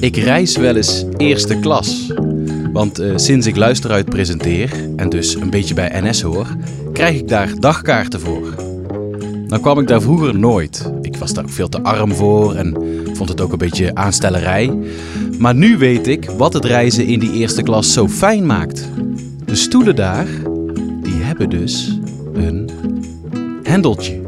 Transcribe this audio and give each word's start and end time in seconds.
Ik 0.00 0.16
reis 0.16 0.56
wel 0.56 0.76
eens 0.76 1.04
eerste 1.16 1.58
klas. 1.58 2.12
Want 2.72 2.98
eh, 2.98 3.12
sinds 3.16 3.46
ik 3.46 3.56
Luisteruit 3.56 4.10
presenteer 4.10 4.70
en 4.96 5.08
dus 5.08 5.34
een 5.34 5.50
beetje 5.50 5.74
bij 5.74 6.00
NS 6.02 6.22
hoor, 6.22 6.46
krijg 6.92 7.18
ik 7.18 7.28
daar 7.28 7.60
dagkaarten 7.60 8.20
voor. 8.20 8.54
Nou 9.46 9.62
kwam 9.62 9.78
ik 9.78 9.86
daar 9.86 10.00
vroeger 10.00 10.38
nooit. 10.38 10.92
Ik 11.02 11.16
was 11.16 11.32
daar 11.32 11.48
veel 11.48 11.68
te 11.68 11.82
arm 11.82 12.12
voor 12.12 12.54
en 12.54 12.76
vond 13.12 13.28
het 13.28 13.40
ook 13.40 13.52
een 13.52 13.58
beetje 13.58 13.94
aanstellerij. 13.94 14.78
Maar 15.38 15.54
nu 15.54 15.78
weet 15.78 16.06
ik 16.06 16.30
wat 16.30 16.52
het 16.52 16.64
reizen 16.64 17.06
in 17.06 17.18
die 17.18 17.32
eerste 17.32 17.62
klas 17.62 17.92
zo 17.92 18.08
fijn 18.08 18.46
maakt. 18.46 18.88
De 19.44 19.54
stoelen 19.54 19.96
daar, 19.96 20.26
die 21.02 21.22
hebben 21.22 21.50
dus 21.50 21.98
een 22.34 22.70
hendeltje. 23.62 24.20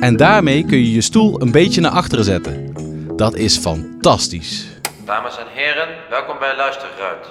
En 0.00 0.16
daarmee 0.16 0.64
kun 0.64 0.78
je 0.78 0.92
je 0.92 1.00
stoel 1.00 1.42
een 1.42 1.52
beetje 1.52 1.80
naar 1.80 1.90
achteren 1.90 2.24
zetten. 2.24 2.72
Dat 3.16 3.36
is 3.36 3.56
fantastisch. 3.56 4.73
Dames 5.04 5.38
en 5.38 5.46
heren, 5.54 5.88
welkom 6.10 6.38
bij 6.38 6.56
Luisterruit, 6.56 7.26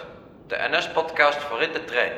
de 0.47 0.55
NS-podcast 0.71 1.37
voor 1.37 1.61
in 1.61 1.71
de 1.73 1.85
trein. 1.85 2.11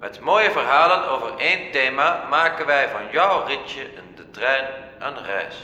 Met 0.00 0.20
mooie 0.20 0.50
verhalen 0.50 1.10
over 1.10 1.32
één 1.38 1.72
thema 1.72 2.26
maken 2.30 2.66
wij 2.66 2.88
van 2.88 3.00
jouw 3.12 3.46
ritje 3.46 3.80
in 3.80 4.16
de 4.16 4.30
trein 4.30 4.64
een 4.98 5.24
reis. 5.24 5.54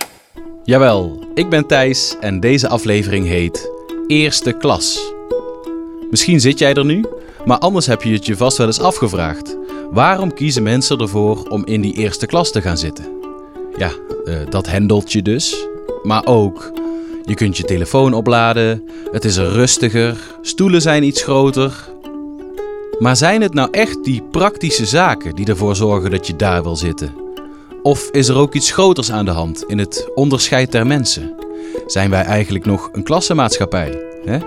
Jawel, 0.64 1.24
ik 1.34 1.48
ben 1.48 1.66
Thijs 1.66 2.18
en 2.20 2.40
deze 2.40 2.68
aflevering 2.68 3.26
heet 3.26 3.70
Eerste 4.06 4.52
Klas. 4.52 5.12
Misschien 6.10 6.40
zit 6.40 6.58
jij 6.58 6.74
er 6.74 6.84
nu, 6.84 7.04
maar 7.44 7.58
anders 7.58 7.86
heb 7.86 8.02
je 8.02 8.12
het 8.12 8.26
je 8.26 8.36
vast 8.36 8.56
wel 8.58 8.66
eens 8.66 8.80
afgevraagd. 8.80 9.56
Waarom 9.90 10.34
kiezen 10.34 10.62
mensen 10.62 10.98
ervoor 10.98 11.48
om 11.48 11.66
in 11.66 11.80
die 11.80 11.94
eerste 11.94 12.26
klas 12.26 12.52
te 12.52 12.62
gaan 12.62 12.78
zitten? 12.78 13.20
Ja, 13.76 13.90
eh, 14.24 14.34
dat 14.48 14.66
hendeltje 14.66 15.22
dus. 15.22 15.66
Maar 16.02 16.24
ook, 16.24 16.72
je 17.26 17.34
kunt 17.34 17.56
je 17.56 17.62
telefoon 17.62 18.12
opladen, 18.12 18.88
het 19.12 19.24
is 19.24 19.36
er 19.36 19.52
rustiger, 19.52 20.16
stoelen 20.42 20.82
zijn 20.82 21.02
iets 21.02 21.22
groter. 21.22 21.88
Maar 22.98 23.16
zijn 23.16 23.42
het 23.42 23.54
nou 23.54 23.68
echt 23.70 24.04
die 24.04 24.22
praktische 24.30 24.86
zaken 24.86 25.34
die 25.34 25.46
ervoor 25.46 25.76
zorgen 25.76 26.10
dat 26.10 26.26
je 26.26 26.36
daar 26.36 26.62
wil 26.62 26.76
zitten? 26.76 27.14
Of 27.82 28.08
is 28.10 28.28
er 28.28 28.36
ook 28.36 28.54
iets 28.54 28.72
groters 28.72 29.10
aan 29.10 29.24
de 29.24 29.30
hand 29.30 29.64
in 29.66 29.78
het 29.78 30.10
onderscheid 30.14 30.72
der 30.72 30.86
mensen? 30.86 31.34
Zijn 31.86 32.10
wij 32.10 32.22
eigenlijk 32.22 32.64
nog 32.64 32.88
een 32.92 33.02
klassenmaatschappij? 33.02 33.98
Hè? 34.24 34.38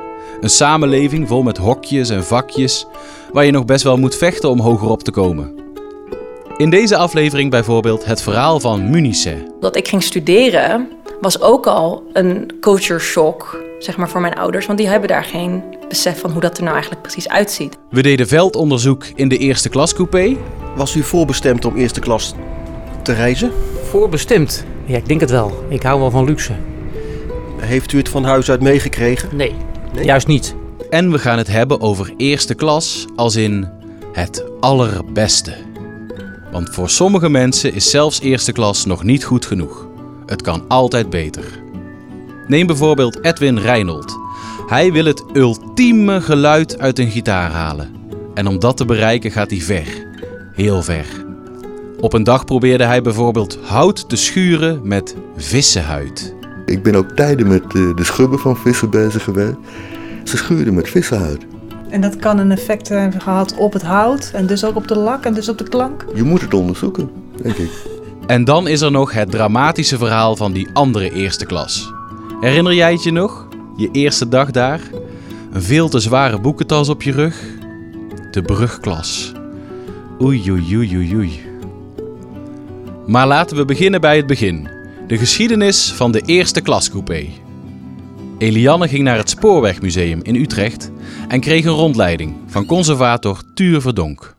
Een 0.42 0.50
samenleving 0.50 1.28
vol 1.28 1.44
met 1.44 1.58
hokjes 1.58 2.10
en 2.10 2.24
vakjes 2.24 2.86
waar 3.34 3.46
je 3.46 3.52
nog 3.52 3.66
best 3.66 3.84
wel 3.84 3.98
moet 3.98 4.16
vechten 4.16 4.50
om 4.50 4.60
hoger 4.60 4.90
op 4.90 5.04
te 5.04 5.12
komen. 5.12 5.54
In 6.58 6.70
deze 6.70 6.98
aflevering 6.98 7.52
bijvoorbeeld 7.52 8.06
het 8.06 8.22
verhaal 8.22 8.60
van 8.60 8.90
Munice. 8.90 9.56
Dat 9.60 9.76
ik 9.76 9.88
ging 9.88 10.04
studeren 10.04 10.90
was 11.22 11.42
ook 11.42 11.68
al 11.68 12.04
een 12.14 12.52
culture 12.62 13.00
shock, 13.00 13.64
zeg 13.80 13.98
maar, 13.98 14.10
voor 14.10 14.22
mijn 14.22 14.36
ouders. 14.36 14.66
Want 14.66 14.78
die 14.78 14.88
hebben 14.88 15.10
daar 15.10 15.24
geen 15.24 15.64
besef 15.88 16.20
van 16.20 16.32
hoe 16.32 16.42
dat 16.42 16.58
er 16.58 16.62
nou 16.64 16.74
eigenlijk 16.74 17.02
precies 17.04 17.30
uitziet. 17.30 17.78
We 17.90 18.02
deden 18.02 18.28
veldonderzoek 18.28 19.06
in 19.16 19.28
de 19.30 19.38
eerste 19.38 19.70
klascoupé. 19.70 20.38
Was 20.76 20.96
u 20.96 21.04
voorbestemd 21.04 21.66
om 21.66 21.76
eerste 21.76 22.00
klas 22.00 22.34
te 23.04 23.14
reizen? 23.14 23.52
Voorbestemd? 23.90 24.66
Ja, 24.86 24.98
ik 24.98 25.08
denk 25.08 25.20
het 25.20 25.30
wel. 25.30 25.64
Ik 25.70 25.84
hou 25.84 26.00
wel 26.00 26.12
van 26.12 26.26
luxe. 26.26 26.54
Heeft 27.58 27.92
u 27.92 27.98
het 27.98 28.10
van 28.10 28.24
huis 28.24 28.50
uit 28.50 28.62
meegekregen? 28.62 29.30
Nee, 29.36 29.56
Nee? 29.94 30.06
juist 30.06 30.28
niet. 30.28 30.56
En 30.90 31.12
we 31.12 31.20
gaan 31.20 31.38
het 31.38 31.48
hebben 31.48 31.82
over 31.82 32.14
eerste 32.18 32.54
klas 32.56 33.06
als 33.16 33.36
in 33.36 33.70
het 34.14 34.44
allerbeste. 34.60 35.54
Want 36.52 36.70
voor 36.70 36.90
sommige 36.90 37.30
mensen 37.30 37.74
is 37.74 37.90
zelfs 37.90 38.22
eerste 38.22 38.52
klas 38.52 38.86
nog 38.86 39.04
niet 39.04 39.24
goed 39.24 39.46
genoeg. 39.46 39.88
Het 40.30 40.42
kan 40.42 40.64
altijd 40.68 41.10
beter. 41.10 41.44
Neem 42.48 42.68
bijvoorbeeld 42.68 43.24
Edwin 43.24 43.58
Reinold. 43.58 44.18
Hij 44.68 44.92
wil 44.92 45.06
het 45.06 45.24
ultieme 45.34 46.22
geluid 46.22 46.80
uit 46.80 47.00
een 47.00 47.12
gitaar 47.12 47.52
halen. 47.52 47.90
En 48.34 48.48
om 48.48 48.60
dat 48.60 48.78
te 48.78 48.86
bereiken 48.86 49.32
gaat 49.32 49.50
hij 49.50 49.60
ver. 49.60 50.08
Heel 50.54 50.82
ver. 50.82 51.06
Op 52.00 52.14
een 52.14 52.24
dag 52.24 52.46
probeerde 52.46 52.84
hij 52.84 53.02
bijvoorbeeld 53.02 53.58
hout 53.64 54.10
te 54.10 54.16
schuren 54.16 54.80
met 54.84 55.16
vissenhuid. 55.38 56.36
Ik 56.66 56.84
ben 56.84 56.96
ook 56.96 57.10
tijden 57.10 57.48
met 57.48 57.64
eh, 57.64 57.96
de 57.96 58.04
schubben 58.04 58.40
van 58.40 58.58
vissen 58.58 58.90
bezig 58.90 59.24
geweest. 59.24 59.56
Ze 60.24 60.38
schuurden 60.38 60.74
met 60.74 60.90
vissenhuid. 60.90 61.46
En 61.90 62.02
dat 62.02 62.16
kan 62.16 62.38
een 62.38 62.52
effect 62.52 62.90
hebben 62.90 63.22
gehad 63.22 63.58
op 63.58 63.74
het 63.74 63.84
hout 63.84 64.32
en 64.34 64.46
dus 64.46 64.66
ook 64.66 64.76
op 64.76 64.88
de 64.88 64.98
lak 64.98 65.26
en 65.26 65.34
dus 65.34 65.50
op 65.50 65.58
de 65.58 65.70
klank. 65.70 66.06
Je 66.14 66.24
moet 66.24 66.42
het 66.42 66.54
onderzoeken, 66.54 67.10
denk 67.42 67.56
ik. 67.56 67.99
En 68.30 68.44
dan 68.44 68.68
is 68.68 68.82
er 68.82 68.92
nog 68.92 69.14
het 69.14 69.32
dramatische 69.32 69.98
verhaal 69.98 70.36
van 70.36 70.52
die 70.52 70.68
andere 70.74 71.14
eerste 71.14 71.46
klas. 71.46 71.92
Herinner 72.40 72.74
jij 72.74 72.92
het 72.92 73.04
je 73.04 73.12
nog? 73.12 73.48
Je 73.76 73.90
eerste 73.92 74.28
dag 74.28 74.52
daar? 74.52 74.82
Een 75.52 75.62
veel 75.62 75.90
te 75.90 76.00
zware 76.00 76.40
boekentas 76.40 76.90
op 76.90 77.02
je 77.02 77.12
rug? 77.12 77.44
De 78.32 78.42
brugklas. 78.42 79.32
Oei, 80.22 80.52
oei, 80.52 80.78
oei, 80.78 80.96
oei, 80.96 81.16
oei. 81.16 81.40
Maar 83.08 83.28
laten 83.28 83.58
we 83.58 83.66
beginnen 83.66 84.02
bij 84.02 84.18
het 84.18 84.28
begin. 84.28 84.70
De 85.08 85.18
geschiedenis 85.18 85.92
van 85.92 86.12
de 86.12 86.22
eerste 86.22 86.62
klascoupé. 86.62 87.28
Elianne 88.38 88.88
ging 88.88 89.04
naar 89.04 89.18
het 89.18 89.30
Spoorwegmuseum 89.30 90.20
in 90.24 90.36
Utrecht 90.36 90.92
en 91.28 91.40
kreeg 91.40 91.66
een 91.66 91.72
rondleiding 91.72 92.36
van 92.48 92.66
conservator 92.66 93.42
Tuur 93.54 93.82
Verdonk. 93.82 94.38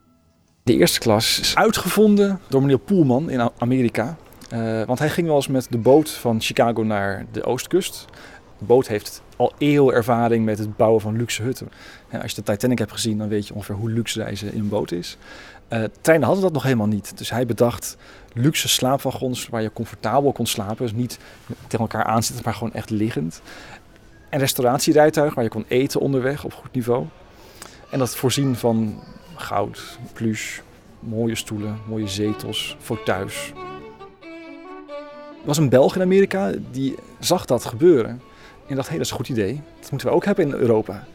De 0.71 0.77
eerste 0.77 0.99
klas 0.99 1.41
is 1.41 1.55
uitgevonden 1.55 2.41
door 2.49 2.61
meneer 2.61 2.79
Poelman 2.79 3.31
in 3.31 3.51
Amerika. 3.59 4.17
Eh, 4.49 4.83
want 4.83 4.99
hij 4.99 5.11
ging 5.11 5.27
wel 5.27 5.37
eens 5.37 5.49
met 5.49 5.67
de 5.71 5.79
boot 5.79 6.11
van 6.11 6.41
Chicago 6.41 6.83
naar 6.83 7.27
de 7.33 7.45
oostkust. 7.45 8.05
De 8.59 8.65
boot 8.65 8.89
heeft 8.89 9.23
al 9.37 9.53
eeuwen 9.59 9.95
ervaring 9.95 10.45
met 10.45 10.59
het 10.59 10.77
bouwen 10.77 11.01
van 11.01 11.17
luxe 11.17 11.43
hutten. 11.43 11.69
Als 12.23 12.33
je 12.33 12.43
de 12.43 12.53
Titanic 12.53 12.79
hebt 12.79 12.93
gezien, 12.93 13.19
dan 13.19 13.29
weet 13.29 13.47
je 13.47 13.55
ongeveer 13.55 13.75
hoe 13.75 13.91
luxe 13.91 14.23
reizen 14.23 14.53
in 14.53 14.61
een 14.61 14.69
boot 14.69 14.93
is. 14.93 15.17
Eh 15.69 15.85
treinen 16.01 16.27
hadden 16.27 16.45
dat 16.45 16.53
nog 16.53 16.63
helemaal 16.63 16.87
niet. 16.87 17.19
Dus 17.19 17.31
hij 17.31 17.47
bedacht 17.47 17.97
luxe 18.33 18.69
slaapwagons 18.69 19.49
waar 19.49 19.63
je 19.63 19.73
comfortabel 19.73 20.33
kon 20.33 20.47
slapen. 20.47 20.77
Dus 20.77 20.93
niet 20.93 21.19
tegen 21.47 21.79
elkaar 21.79 22.05
aanzitten, 22.05 22.45
maar 22.45 22.55
gewoon 22.55 22.73
echt 22.73 22.91
liggend. 22.91 23.41
En 24.29 24.39
restauratierijtuig 24.39 25.35
waar 25.35 25.45
je 25.45 25.51
kon 25.51 25.65
eten 25.69 26.01
onderweg 26.01 26.45
op 26.45 26.53
goed 26.53 26.73
niveau. 26.73 27.07
En 27.91 27.99
dat 27.99 28.17
voorzien 28.17 28.57
van 28.57 29.03
goud, 29.41 29.99
pluche, 30.13 30.63
mooie 31.01 31.35
stoelen, 31.35 31.79
mooie 31.89 32.09
zetels, 32.09 32.77
fauteuils. 32.81 33.53
Er 35.41 35.47
was 35.47 35.59
een 35.59 35.69
Belg 35.69 35.95
in 35.95 36.03
Amerika 36.03 36.53
die 36.71 36.95
zag 37.19 37.45
dat 37.45 37.65
gebeuren 37.65 38.21
en 38.67 38.77
dacht, 38.77 38.89
hé, 38.89 38.97
dat 38.97 39.05
is 39.05 39.11
een 39.11 39.17
goed 39.17 39.29
idee. 39.29 39.63
Dat 39.81 39.91
moeten 39.91 40.09
we 40.09 40.15
ook 40.15 40.25
hebben 40.25 40.45
in 40.47 40.55
Europa. 40.55 41.07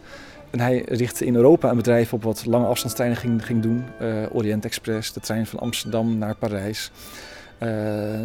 En 0.50 0.60
hij 0.60 0.84
richtte 0.88 1.26
in 1.26 1.36
Europa 1.36 1.70
een 1.70 1.76
bedrijf 1.76 2.14
op 2.14 2.24
wat 2.24 2.46
lange 2.46 2.66
afstandstreinen 2.66 3.42
ging, 3.42 3.62
doen. 3.62 3.86
Eh, 4.00 4.08
Orient 4.32 4.66
Express, 4.66 5.14
de 5.14 5.20
trein 5.20 5.46
van 5.46 5.60
Amsterdam 5.60 6.18
naar 6.18 6.36
Parijs, 6.36 6.92
eh, 7.58 7.70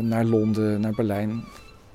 naar 0.00 0.25
Londen, 0.25 0.81
naar 0.81 0.93
Berlijn. 0.93 1.44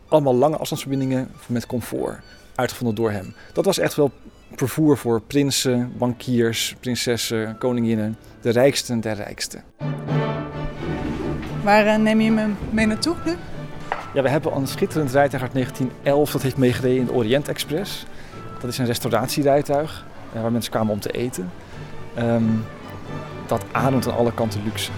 Allemaal 0.08 0.36
lange 0.36 0.58
afstandsverbindingen 0.58 1.32
met 1.48 1.66
comfort, 1.66 2.20
uitgevonden 2.56 2.96
door 2.96 3.12
hem. 3.12 3.34
Dat 3.54 3.66
was 3.66 3.78
echt 3.78 3.96
wel 3.96 4.12
vervoer 4.58 4.98
voor 4.98 5.22
prinsen, 5.22 5.94
bankiers, 5.98 6.76
prinsessen, 6.80 7.58
koninginnen, 7.58 8.18
de 8.42 8.50
rijksten 8.50 9.02
der 9.02 9.16
rijksten. 9.16 9.64
Waar 11.64 11.86
eh, 11.86 11.96
neem 11.98 12.22
je 12.22 12.32
me 12.32 12.48
mee 12.70 12.86
naartoe 12.86 13.16
nu? 13.26 13.36
Ja, 14.14 14.22
we 14.22 14.30
hebben 14.30 14.56
een 14.56 14.68
schitterend 14.68 15.12
rijtuig 15.12 15.42
uit 15.44 15.54
1911 15.54 16.32
dat 16.32 16.42
heeft 16.42 16.58
meegereden 16.58 16.98
in 16.98 17.06
de 17.06 17.14
Orient 17.14 17.48
Express. 17.48 18.06
Dat 18.60 18.70
is 18.70 18.78
een 18.78 18.86
restauratierijtuig 18.86 20.06
eh, 20.34 20.42
waar 20.42 20.52
mensen 20.52 20.72
kwamen 20.72 20.94
om 20.94 21.00
te 21.00 21.12
eten. 21.12 21.52
Ehm, 22.14 22.44
dat 23.48 23.64
ademt 23.72 24.08
aan 24.08 24.16
alle 24.16 24.34
kanten 24.34 24.62
luxe. 24.64 24.92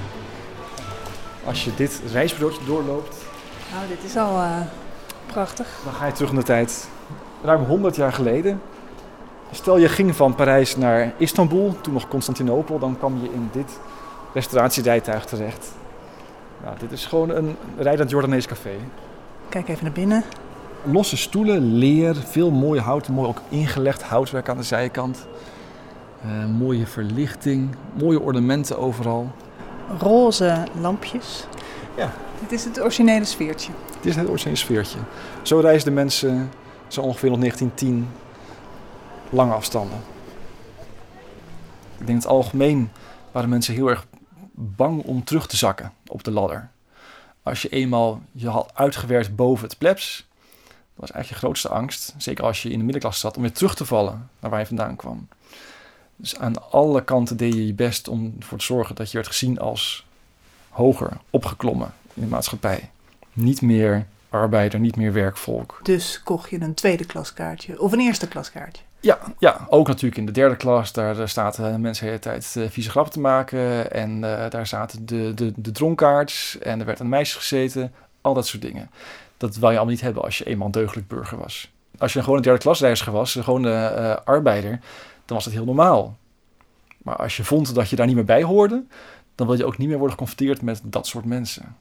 Als 1.45 1.63
je 1.65 1.71
dit 1.75 2.01
reisbureautje 2.11 2.65
doorloopt, 2.65 3.15
Nou, 3.73 3.87
dit 3.87 4.03
is 4.03 4.15
al 4.17 4.37
eh, 4.41 4.59
prachtig. 5.25 5.67
dan 5.83 5.93
ga 5.93 6.05
je 6.05 6.11
terug 6.11 6.29
in 6.29 6.35
de 6.35 6.43
tijd. 6.43 6.89
Ruim 7.43 7.63
100 7.63 7.95
jaar 7.95 8.13
geleden. 8.13 8.61
Stel 9.51 9.77
je 9.77 9.89
ging 9.89 10.15
van 10.15 10.35
Parijs 10.35 10.77
naar 10.77 11.13
Istanbul, 11.17 11.75
toen 11.81 11.93
nog 11.93 12.07
Constantinopel, 12.07 12.79
dan 12.79 12.97
kwam 12.97 13.21
je 13.21 13.33
in 13.33 13.49
dit 13.51 13.79
restauratierijtuig 14.33 15.25
terecht. 15.25 15.71
Nou, 16.63 16.77
dit 16.79 16.91
is 16.91 17.05
gewoon 17.05 17.29
een 17.29 17.55
rijdend 17.77 18.09
Jordanees 18.09 18.45
café. 18.45 18.75
Kijk 19.49 19.67
even 19.67 19.83
naar 19.83 19.93
binnen. 19.93 20.23
Losse 20.83 21.17
stoelen, 21.17 21.77
leer, 21.77 22.15
veel 22.15 22.51
mooi 22.51 22.79
hout, 22.79 23.07
mooi 23.07 23.27
ook 23.27 23.41
ingelegd 23.49 24.03
houtwerk 24.03 24.49
aan 24.49 24.57
de 24.57 24.63
zijkant. 24.63 25.27
Eh, 26.21 26.45
mooie 26.45 26.87
verlichting, 26.87 27.75
mooie 27.93 28.21
ornamenten 28.21 28.77
overal. 28.77 29.31
Roze 29.99 30.63
lampjes. 30.81 31.45
Ja. 31.95 32.11
Dit 32.39 32.51
is 32.51 32.65
het 32.65 32.81
originele 32.81 33.25
sfeertje. 33.25 33.71
Het 33.95 34.05
is 34.05 34.15
het 34.15 34.29
originele 34.29 34.57
sfeertje. 34.57 34.99
Zo 35.41 35.59
reisden 35.59 35.93
mensen 35.93 36.49
zo 36.87 37.01
ongeveer 37.01 37.29
nog 37.29 37.39
1910 37.39 38.07
lange 39.29 39.53
afstanden. 39.53 39.97
Ik 41.91 42.05
denk 42.05 42.09
in 42.09 42.15
het 42.15 42.25
algemeen 42.25 42.89
waren 43.31 43.49
mensen 43.49 43.73
heel 43.73 43.87
erg 43.87 44.05
bang 44.53 45.03
om 45.03 45.23
terug 45.23 45.47
te 45.47 45.57
zakken 45.57 45.93
op 46.07 46.23
de 46.23 46.31
ladder. 46.31 46.69
Als 47.43 47.61
je 47.61 47.69
eenmaal 47.69 48.21
je 48.31 48.49
had 48.49 48.71
uitgewerkt 48.73 49.35
boven 49.35 49.67
het 49.67 49.77
plebs, 49.77 50.27
was 50.95 51.11
eigenlijk 51.11 51.29
je 51.29 51.45
grootste 51.47 51.69
angst, 51.69 52.13
zeker 52.17 52.43
als 52.43 52.63
je 52.63 52.69
in 52.69 52.77
de 52.77 52.83
middenklasse 52.83 53.19
zat, 53.19 53.35
om 53.35 53.41
weer 53.41 53.51
terug 53.51 53.75
te 53.75 53.85
vallen 53.85 54.29
naar 54.39 54.51
waar 54.51 54.59
je 54.59 54.65
vandaan 54.65 54.95
kwam. 54.95 55.27
Dus 56.15 56.37
aan 56.39 56.71
alle 56.71 57.03
kanten 57.03 57.37
deed 57.37 57.53
je 57.53 57.67
je 57.67 57.73
best 57.73 58.07
om 58.07 58.35
ervoor 58.39 58.57
te 58.57 58.65
zorgen 58.65 58.95
dat 58.95 59.07
je 59.11 59.17
werd 59.17 59.27
gezien 59.27 59.59
als 59.59 60.05
hoger, 60.69 61.17
opgeklommen 61.29 61.93
in 62.13 62.21
de 62.21 62.27
maatschappij. 62.27 62.89
Niet 63.33 63.61
meer 63.61 64.07
arbeider, 64.29 64.79
niet 64.79 64.95
meer 64.95 65.13
werkvolk. 65.13 65.79
Dus 65.83 66.21
kocht 66.23 66.49
je 66.49 66.61
een 66.61 66.73
tweede 66.73 67.05
klaskaartje 67.05 67.81
of 67.81 67.91
een 67.91 67.99
eerste 67.99 68.27
klaskaartje? 68.27 68.83
Ja, 69.07 69.19
ja, 69.39 69.65
ook 69.69 69.87
natuurlijk 69.87 70.17
in 70.17 70.25
de 70.25 70.31
derde 70.31 70.55
klas. 70.55 70.91
Daar, 70.91 71.15
daar 71.15 71.29
zaten 71.29 71.81
mensen 71.81 72.03
de 72.03 72.09
hele 72.09 72.21
tijd 72.21 72.55
uh, 72.57 72.69
vieze 72.69 72.89
grappen 72.89 73.13
te 73.13 73.19
maken. 73.19 73.91
En 73.91 74.15
uh, 74.15 74.49
daar 74.49 74.67
zaten 74.67 75.05
de, 75.05 75.33
de, 75.33 75.53
de 75.55 75.71
dronkaards. 75.71 76.57
En 76.59 76.79
er 76.79 76.85
werd 76.85 76.99
een 76.99 77.09
meisje 77.09 77.37
gezeten. 77.37 77.93
Al 78.21 78.33
dat 78.33 78.47
soort 78.47 78.61
dingen. 78.61 78.89
Dat 79.37 79.55
wil 79.55 79.69
je 79.69 79.75
allemaal 79.75 79.93
niet 79.93 80.03
hebben 80.03 80.23
als 80.23 80.37
je 80.37 80.43
eenmaal 80.45 80.71
deugdelijk 80.71 81.07
burger 81.07 81.37
was. 81.37 81.71
Als 81.97 82.13
je 82.13 82.23
gewoon 82.23 82.37
een 82.37 82.43
derde 82.43 82.59
klasreiziger 82.59 83.13
was, 83.13 83.35
uh, 83.35 84.15
arbeider, 84.23 84.79
dan 85.25 85.35
was 85.35 85.43
dat 85.43 85.53
heel 85.53 85.65
normaal. 85.65 86.17
Maar 86.97 87.15
als 87.15 87.37
je 87.37 87.43
vond 87.43 87.75
dat 87.75 87.89
je 87.89 87.95
daar 87.95 88.05
niet 88.05 88.15
meer 88.15 88.25
bij 88.25 88.43
hoorde, 88.43 88.83
dan 89.35 89.47
wil 89.47 89.57
je 89.57 89.65
ook 89.65 89.77
niet 89.77 89.87
meer 89.87 89.97
worden 89.97 90.17
geconfronteerd 90.17 90.61
met 90.61 90.81
dat 90.83 91.07
soort 91.07 91.25
mensen. 91.25 91.75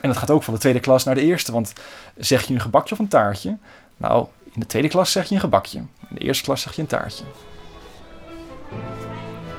En 0.00 0.08
dat 0.08 0.16
gaat 0.16 0.30
ook 0.30 0.42
van 0.42 0.54
de 0.54 0.60
tweede 0.60 0.80
klas 0.80 1.04
naar 1.04 1.14
de 1.14 1.20
eerste. 1.20 1.52
Want 1.52 1.72
zeg 2.16 2.46
je 2.46 2.54
een 2.54 2.60
gebakje 2.60 2.94
of 2.94 3.00
een 3.00 3.08
taartje? 3.08 3.56
Nou, 3.96 4.26
in 4.58 4.64
de 4.64 4.70
tweede 4.70 4.88
klas 4.88 5.12
zeg 5.12 5.28
je 5.28 5.34
een 5.34 5.40
gebakje. 5.40 5.78
In 5.78 5.86
de 6.08 6.20
eerste 6.20 6.44
klas 6.44 6.62
zeg 6.62 6.74
je 6.74 6.80
een 6.80 6.86
taartje. 6.86 7.24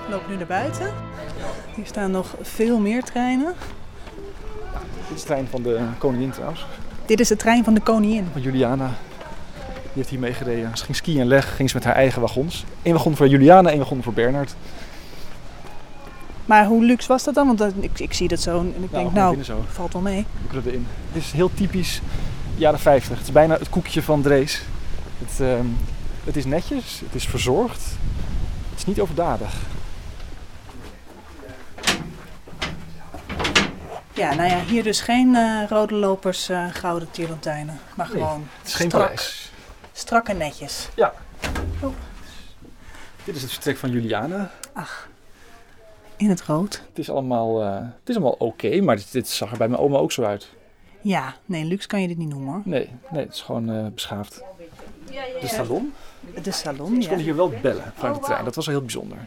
Ik 0.03 0.09
loop 0.09 0.29
nu 0.29 0.35
naar 0.35 0.45
buiten. 0.45 0.91
Hier 1.75 1.85
staan 1.85 2.11
nog 2.11 2.35
veel 2.41 2.79
meer 2.79 3.03
treinen. 3.03 3.53
Ja, 4.73 4.79
dit 5.07 5.15
is 5.15 5.21
de 5.21 5.25
trein 5.25 5.47
van 5.47 5.61
de 5.61 5.79
koningin 5.97 6.31
trouwens. 6.31 6.65
Dit 7.05 7.19
is 7.19 7.27
de 7.27 7.35
trein 7.35 7.63
van 7.63 7.73
de 7.73 7.79
koningin. 7.81 8.27
Van 8.31 8.41
Juliana. 8.41 8.87
Die 8.87 9.91
heeft 9.93 10.09
hier 10.09 10.19
meegereden. 10.19 10.77
Ze 10.77 10.83
ging 10.83 10.97
skiën 10.97 11.19
en 11.19 11.27
leg. 11.27 11.55
Ging 11.55 11.69
ze 11.69 11.75
met 11.75 11.85
haar 11.85 11.95
eigen 11.95 12.21
wagons. 12.21 12.65
Eén 12.83 12.93
wagon 12.93 13.15
voor 13.15 13.27
Juliana, 13.27 13.69
één 13.69 13.79
wagon 13.79 14.03
voor 14.03 14.13
Bernard. 14.13 14.55
Maar 16.45 16.65
hoe 16.65 16.83
luxe 16.83 17.07
was 17.07 17.23
dat 17.23 17.33
dan? 17.33 17.47
Want 17.47 17.83
ik, 17.83 17.99
ik 17.99 18.13
zie 18.13 18.27
dat 18.27 18.39
zo 18.39 18.59
en 18.59 18.83
ik 18.83 18.91
denk, 18.91 19.13
nou, 19.13 19.37
valt 19.69 19.93
wel 19.93 20.01
mee. 20.01 20.25
We 20.41 20.47
kunnen 20.47 20.67
erin. 20.67 20.87
Het 21.11 21.23
is 21.23 21.31
heel 21.31 21.51
typisch 21.53 22.01
jaren 22.55 22.79
50. 22.79 23.17
Het 23.17 23.27
is 23.27 23.33
bijna 23.33 23.57
het 23.57 23.69
koekje 23.69 24.03
van 24.03 24.21
Drees. 24.21 24.63
Het, 25.19 25.39
uh, 25.39 25.59
het 26.23 26.35
is 26.35 26.45
netjes, 26.45 26.99
het 26.99 27.15
is 27.15 27.25
verzorgd. 27.25 27.83
Het 28.69 28.79
is 28.79 28.85
niet 28.85 28.99
overdadig. 28.99 29.53
Ja, 34.13 34.33
nou 34.33 34.49
ja, 34.49 34.63
hier 34.63 34.83
dus 34.83 35.01
geen 35.01 35.35
uh, 35.35 35.63
rode 35.69 35.95
lopers, 35.95 36.49
uh, 36.49 36.65
gouden 36.71 37.11
tierlantijnen. 37.11 37.79
Maar 37.95 38.09
nee, 38.13 38.21
gewoon 38.21 38.47
het 38.57 38.67
is 38.67 38.73
geen 38.73 38.89
strak, 38.89 39.05
prijs. 39.05 39.51
strak 39.91 40.27
en 40.27 40.37
netjes. 40.37 40.89
Ja. 40.95 41.13
Oh. 41.81 41.93
Dit 43.23 43.35
is 43.35 43.41
het 43.41 43.51
vertrek 43.51 43.77
van 43.77 43.91
Juliana. 43.91 44.51
Ach, 44.73 45.09
in 46.15 46.29
het 46.29 46.41
rood. 46.41 46.83
Het 46.89 46.99
is 46.99 47.09
allemaal, 47.09 47.63
uh, 47.63 47.75
het 47.75 48.09
is 48.09 48.15
allemaal 48.15 48.31
oké, 48.31 48.65
okay, 48.65 48.79
maar 48.79 48.95
dit, 48.95 49.11
dit, 49.11 49.27
zag 49.27 49.51
er 49.51 49.57
bij 49.57 49.67
mijn 49.67 49.81
oma 49.81 49.97
ook 49.97 50.11
zo 50.11 50.23
uit. 50.23 50.49
Ja, 51.01 51.35
nee, 51.45 51.65
luxe 51.65 51.87
kan 51.87 52.01
je 52.01 52.07
dit 52.07 52.17
niet 52.17 52.29
noemen 52.29 52.53
hoor. 52.53 52.61
Nee, 52.65 52.89
nee 53.11 53.23
het 53.25 53.33
is 53.33 53.41
gewoon 53.41 53.93
beschaafd. 53.93 54.43
De 55.41 55.47
salon. 55.47 55.93
De 56.43 56.51
salon, 56.51 57.01
Ze 57.01 57.07
konden 57.07 57.25
hier 57.25 57.35
wel 57.35 57.53
bellen 57.61 57.93
vanuit 57.95 58.15
de 58.15 58.21
trein. 58.21 58.43
Dat 58.43 58.55
was 58.55 58.65
wel 58.65 58.75
heel 58.75 58.83
bijzonder. 58.83 59.17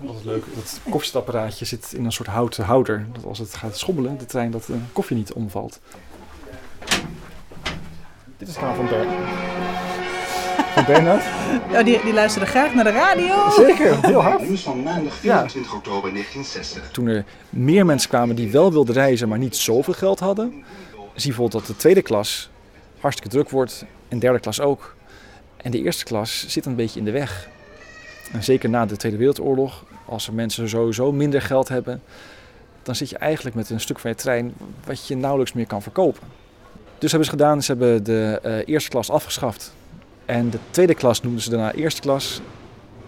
Dat 0.00 0.14
was 0.14 0.22
leuk. 0.24 0.44
Dat 0.54 0.80
koffiezetapparaatje 0.82 1.64
zit 1.64 1.92
in 1.92 2.04
een 2.04 2.12
soort 2.12 2.28
houten 2.28 2.64
houder. 2.64 3.06
Dat 3.12 3.24
als 3.24 3.38
het 3.38 3.54
gaat 3.54 3.78
schommelen, 3.78 4.18
de 4.18 4.26
trein, 4.26 4.50
dat 4.50 4.64
de 4.64 4.76
koffie 4.92 5.16
niet 5.16 5.32
omvalt. 5.32 5.80
Dit 8.38 8.48
is 8.48 8.54
het 8.54 8.64
kamer 8.64 8.76
van 8.76 8.88
Bernard. 8.88 9.28
Van 10.74 10.84
Bernard. 10.94 11.24
Ja, 11.70 11.82
die, 11.82 12.02
die 12.02 12.12
luisterde 12.12 12.46
graag 12.46 12.74
naar 12.74 12.84
de 12.84 12.90
radio. 12.90 13.50
Zeker, 13.50 14.00
heel 14.06 14.20
hard. 14.20 14.40
Nieuws 14.40 14.62
van 14.62 14.82
maandag 14.82 15.14
24 15.14 15.70
ja. 15.72 15.76
oktober 15.76 16.10
1960. 16.12 16.90
Toen 16.90 17.06
er 17.06 17.24
meer 17.50 17.86
mensen 17.86 18.08
kwamen 18.08 18.36
die 18.36 18.50
wel 18.50 18.72
wilden 18.72 18.94
reizen, 18.94 19.28
maar 19.28 19.38
niet 19.38 19.56
zoveel 19.56 19.94
geld 19.94 20.20
hadden. 20.20 20.50
Zie 20.50 20.62
je 21.12 21.36
bijvoorbeeld 21.36 21.52
dat 21.52 21.66
de 21.66 21.76
tweede 21.76 22.02
klas 22.02 22.50
hartstikke 23.00 23.30
druk 23.30 23.50
wordt. 23.50 23.84
En 24.08 24.18
derde 24.18 24.40
klas 24.40 24.60
ook. 24.60 24.94
En 25.62 25.70
de 25.70 25.82
eerste 25.82 26.04
klas 26.04 26.44
zit 26.48 26.66
een 26.66 26.74
beetje 26.74 26.98
in 26.98 27.04
de 27.04 27.10
weg. 27.10 27.48
En 28.32 28.44
zeker 28.44 28.68
na 28.68 28.86
de 28.86 28.96
Tweede 28.96 29.18
Wereldoorlog, 29.18 29.84
als 30.04 30.26
er 30.26 30.32
mensen 30.32 30.68
sowieso 30.68 31.12
minder 31.12 31.42
geld 31.42 31.68
hebben, 31.68 32.02
dan 32.82 32.94
zit 32.94 33.10
je 33.10 33.18
eigenlijk 33.18 33.56
met 33.56 33.70
een 33.70 33.80
stuk 33.80 33.98
van 33.98 34.10
je 34.10 34.16
trein 34.16 34.54
wat 34.84 35.06
je 35.06 35.16
nauwelijks 35.16 35.52
meer 35.52 35.66
kan 35.66 35.82
verkopen. 35.82 36.22
Dus 36.98 37.10
hebben 37.10 37.28
ze 37.28 37.36
gedaan, 37.36 37.62
ze 37.62 37.72
hebben 37.72 38.04
de 38.04 38.40
uh, 38.44 38.74
eerste 38.74 38.90
klas 38.90 39.10
afgeschaft. 39.10 39.74
En 40.24 40.50
de 40.50 40.58
tweede 40.70 40.94
klas 40.94 41.22
noemden 41.22 41.42
ze 41.42 41.50
daarna 41.50 41.72
eerste 41.72 42.00
klas. 42.00 42.40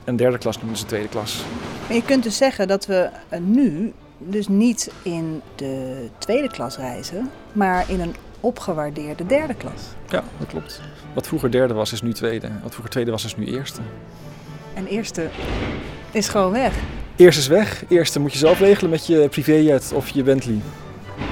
En 0.04 0.16
de 0.16 0.22
derde 0.22 0.38
klas 0.38 0.56
noemden 0.56 0.78
ze 0.78 0.87
tweede 0.87 1.08
klas. 1.08 1.44
Maar 1.87 1.96
je 1.96 2.04
kunt 2.04 2.22
dus 2.22 2.37
zeggen 2.37 2.69
dat 2.69 2.87
we 2.87 3.10
nu 3.40 3.93
dus 4.19 4.49
niet 4.49 4.90
in 5.02 5.43
de 5.54 6.06
tweede 6.19 6.49
klas 6.49 6.76
reizen, 6.76 7.31
maar 7.52 7.90
in 7.90 8.00
een 8.00 8.14
opgewaardeerde 8.40 9.26
derde 9.26 9.54
klas. 9.54 9.82
Ja, 10.08 10.25
dat 10.38 10.49
klopt. 10.49 10.81
Wat 11.14 11.26
vroeger 11.26 11.50
derde 11.50 11.75
was, 11.75 11.93
is 11.93 12.03
nu 12.03 12.12
tweede. 12.12 12.49
Wat 12.62 12.70
vroeger 12.70 12.91
tweede 12.91 13.11
was, 13.11 13.25
is 13.25 13.37
nu 13.37 13.47
eerste. 13.47 13.81
En 14.75 14.87
eerste 14.87 15.29
is 16.11 16.29
gewoon 16.29 16.53
weg. 16.53 16.75
Eerste 17.17 17.41
is 17.41 17.47
weg. 17.47 17.85
Eerste 17.88 18.20
moet 18.20 18.32
je 18.32 18.38
zelf 18.38 18.59
regelen 18.59 18.91
met 18.91 19.06
je 19.06 19.29
privéjet 19.29 19.93
of 19.94 20.09
je 20.09 20.23
Bentley. 20.23 20.61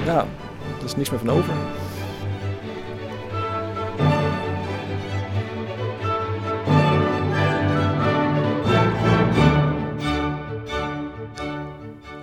Ja, 0.05 0.25
er 0.79 0.85
is 0.85 0.95
niks 0.95 1.09
meer 1.09 1.19
van 1.19 1.29
over. 1.29 1.53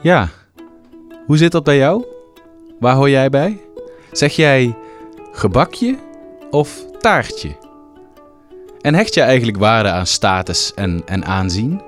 Ja, 0.02 0.28
hoe 1.26 1.36
zit 1.36 1.52
dat 1.52 1.64
bij 1.64 1.76
jou? 1.76 2.04
Waar 2.78 2.94
hoor 2.94 3.10
jij 3.10 3.30
bij? 3.30 3.60
Zeg 4.12 4.32
jij 4.32 4.76
gebakje 5.32 5.96
of 6.50 6.87
taartje? 7.00 7.56
En 8.80 8.94
hecht 8.94 9.14
je 9.14 9.20
eigenlijk 9.20 9.58
waarde 9.58 9.90
aan 9.90 10.06
status 10.06 10.72
en, 10.74 11.02
en 11.06 11.24
aanzien? 11.24 11.80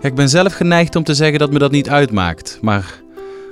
Ja, 0.00 0.08
ik 0.08 0.14
ben 0.14 0.28
zelf 0.28 0.52
geneigd 0.52 0.96
om 0.96 1.04
te 1.04 1.14
zeggen 1.14 1.38
dat 1.38 1.52
me 1.52 1.58
dat 1.58 1.70
niet 1.70 1.88
uitmaakt. 1.88 2.58
Maar 2.62 3.02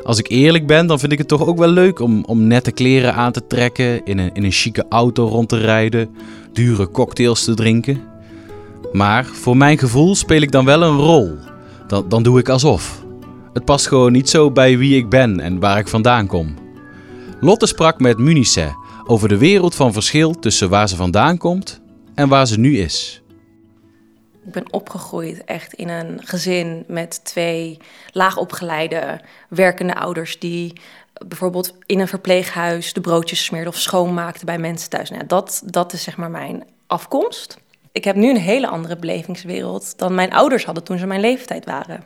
als 0.02 0.18
ik 0.18 0.28
eerlijk 0.28 0.66
ben, 0.66 0.86
dan 0.86 0.98
vind 0.98 1.12
ik 1.12 1.18
het 1.18 1.28
toch 1.28 1.46
ook 1.46 1.58
wel 1.58 1.68
leuk 1.68 2.00
om, 2.00 2.24
om 2.24 2.46
nette 2.46 2.72
kleren 2.72 3.14
aan 3.14 3.32
te 3.32 3.46
trekken, 3.46 4.04
in 4.04 4.18
een, 4.18 4.30
in 4.32 4.44
een 4.44 4.52
chique 4.52 4.84
auto 4.88 5.26
rond 5.26 5.48
te 5.48 5.58
rijden, 5.58 6.14
dure 6.52 6.90
cocktails 6.90 7.44
te 7.44 7.54
drinken. 7.54 8.02
Maar 8.92 9.24
voor 9.24 9.56
mijn 9.56 9.78
gevoel 9.78 10.14
speel 10.14 10.40
ik 10.40 10.52
dan 10.52 10.64
wel 10.64 10.82
een 10.82 10.98
rol. 10.98 11.36
Dan, 11.86 12.08
dan 12.08 12.22
doe 12.22 12.38
ik 12.38 12.48
alsof. 12.48 13.04
Het 13.52 13.64
past 13.64 13.86
gewoon 13.86 14.12
niet 14.12 14.28
zo 14.28 14.50
bij 14.50 14.78
wie 14.78 14.96
ik 14.96 15.08
ben 15.08 15.40
en 15.40 15.60
waar 15.60 15.78
ik 15.78 15.88
vandaan 15.88 16.26
kom. 16.26 16.54
Lotte 17.40 17.66
sprak 17.66 18.00
met 18.00 18.18
Munice 18.18 18.74
over 19.06 19.28
de 19.28 19.38
wereld 19.38 19.74
van 19.74 19.92
verschil 19.92 20.38
tussen 20.38 20.68
waar 20.68 20.88
ze 20.88 20.96
vandaan 20.96 21.38
komt 21.38 21.80
en 22.14 22.28
waar 22.28 22.46
ze 22.46 22.58
nu 22.58 22.78
is. 22.78 23.22
Ik 24.46 24.52
ben 24.52 24.72
opgegroeid 24.72 25.44
echt 25.44 25.72
in 25.72 25.88
een 25.88 26.20
gezin 26.24 26.84
met 26.86 27.24
twee 27.24 27.78
laagopgeleide 28.12 29.20
werkende 29.48 29.94
ouders 29.94 30.38
die 30.38 30.72
bijvoorbeeld 31.26 31.74
in 31.86 32.00
een 32.00 32.08
verpleeghuis 32.08 32.92
de 32.92 33.00
broodjes 33.00 33.44
smeerden 33.44 33.72
of 33.72 33.80
schoonmaakten 33.80 34.46
bij 34.46 34.58
mensen 34.58 34.90
thuis. 34.90 35.10
Nou, 35.10 35.26
dat, 35.26 35.62
dat 35.64 35.92
is 35.92 36.02
zeg 36.02 36.16
maar 36.16 36.30
mijn 36.30 36.64
afkomst. 36.86 37.58
Ik 37.92 38.04
heb 38.04 38.16
nu 38.16 38.30
een 38.30 38.36
hele 38.36 38.68
andere 38.68 38.96
belevingswereld 38.96 39.98
dan 39.98 40.14
mijn 40.14 40.32
ouders 40.32 40.64
hadden 40.64 40.84
toen 40.84 40.98
ze 40.98 41.06
mijn 41.06 41.20
leeftijd 41.20 41.64
waren. 41.64 42.04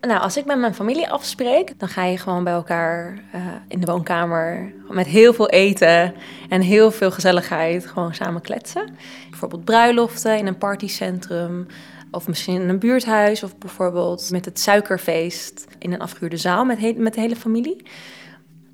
Nou, 0.00 0.20
als 0.20 0.36
ik 0.36 0.44
met 0.44 0.58
mijn 0.58 0.74
familie 0.74 1.10
afspreek, 1.10 1.78
dan 1.78 1.88
ga 1.88 2.04
je 2.04 2.18
gewoon 2.18 2.44
bij 2.44 2.52
elkaar 2.52 3.18
uh, 3.34 3.40
in 3.68 3.80
de 3.80 3.86
woonkamer 3.86 4.72
met 4.88 5.06
heel 5.06 5.32
veel 5.32 5.48
eten 5.48 6.14
en 6.48 6.60
heel 6.60 6.90
veel 6.90 7.10
gezelligheid 7.10 7.86
gewoon 7.86 8.14
samen 8.14 8.40
kletsen. 8.40 8.96
Bijvoorbeeld 9.30 9.64
bruiloften 9.64 10.38
in 10.38 10.46
een 10.46 10.58
partycentrum 10.58 11.66
of 12.10 12.28
misschien 12.28 12.60
in 12.60 12.68
een 12.68 12.78
buurthuis 12.78 13.42
of 13.42 13.58
bijvoorbeeld 13.58 14.30
met 14.30 14.44
het 14.44 14.60
suikerfeest 14.60 15.66
in 15.78 15.92
een 15.92 16.00
afgehuurde 16.00 16.36
zaal 16.36 16.64
met, 16.64 16.98
met 16.98 17.14
de 17.14 17.20
hele 17.20 17.36
familie. 17.36 17.82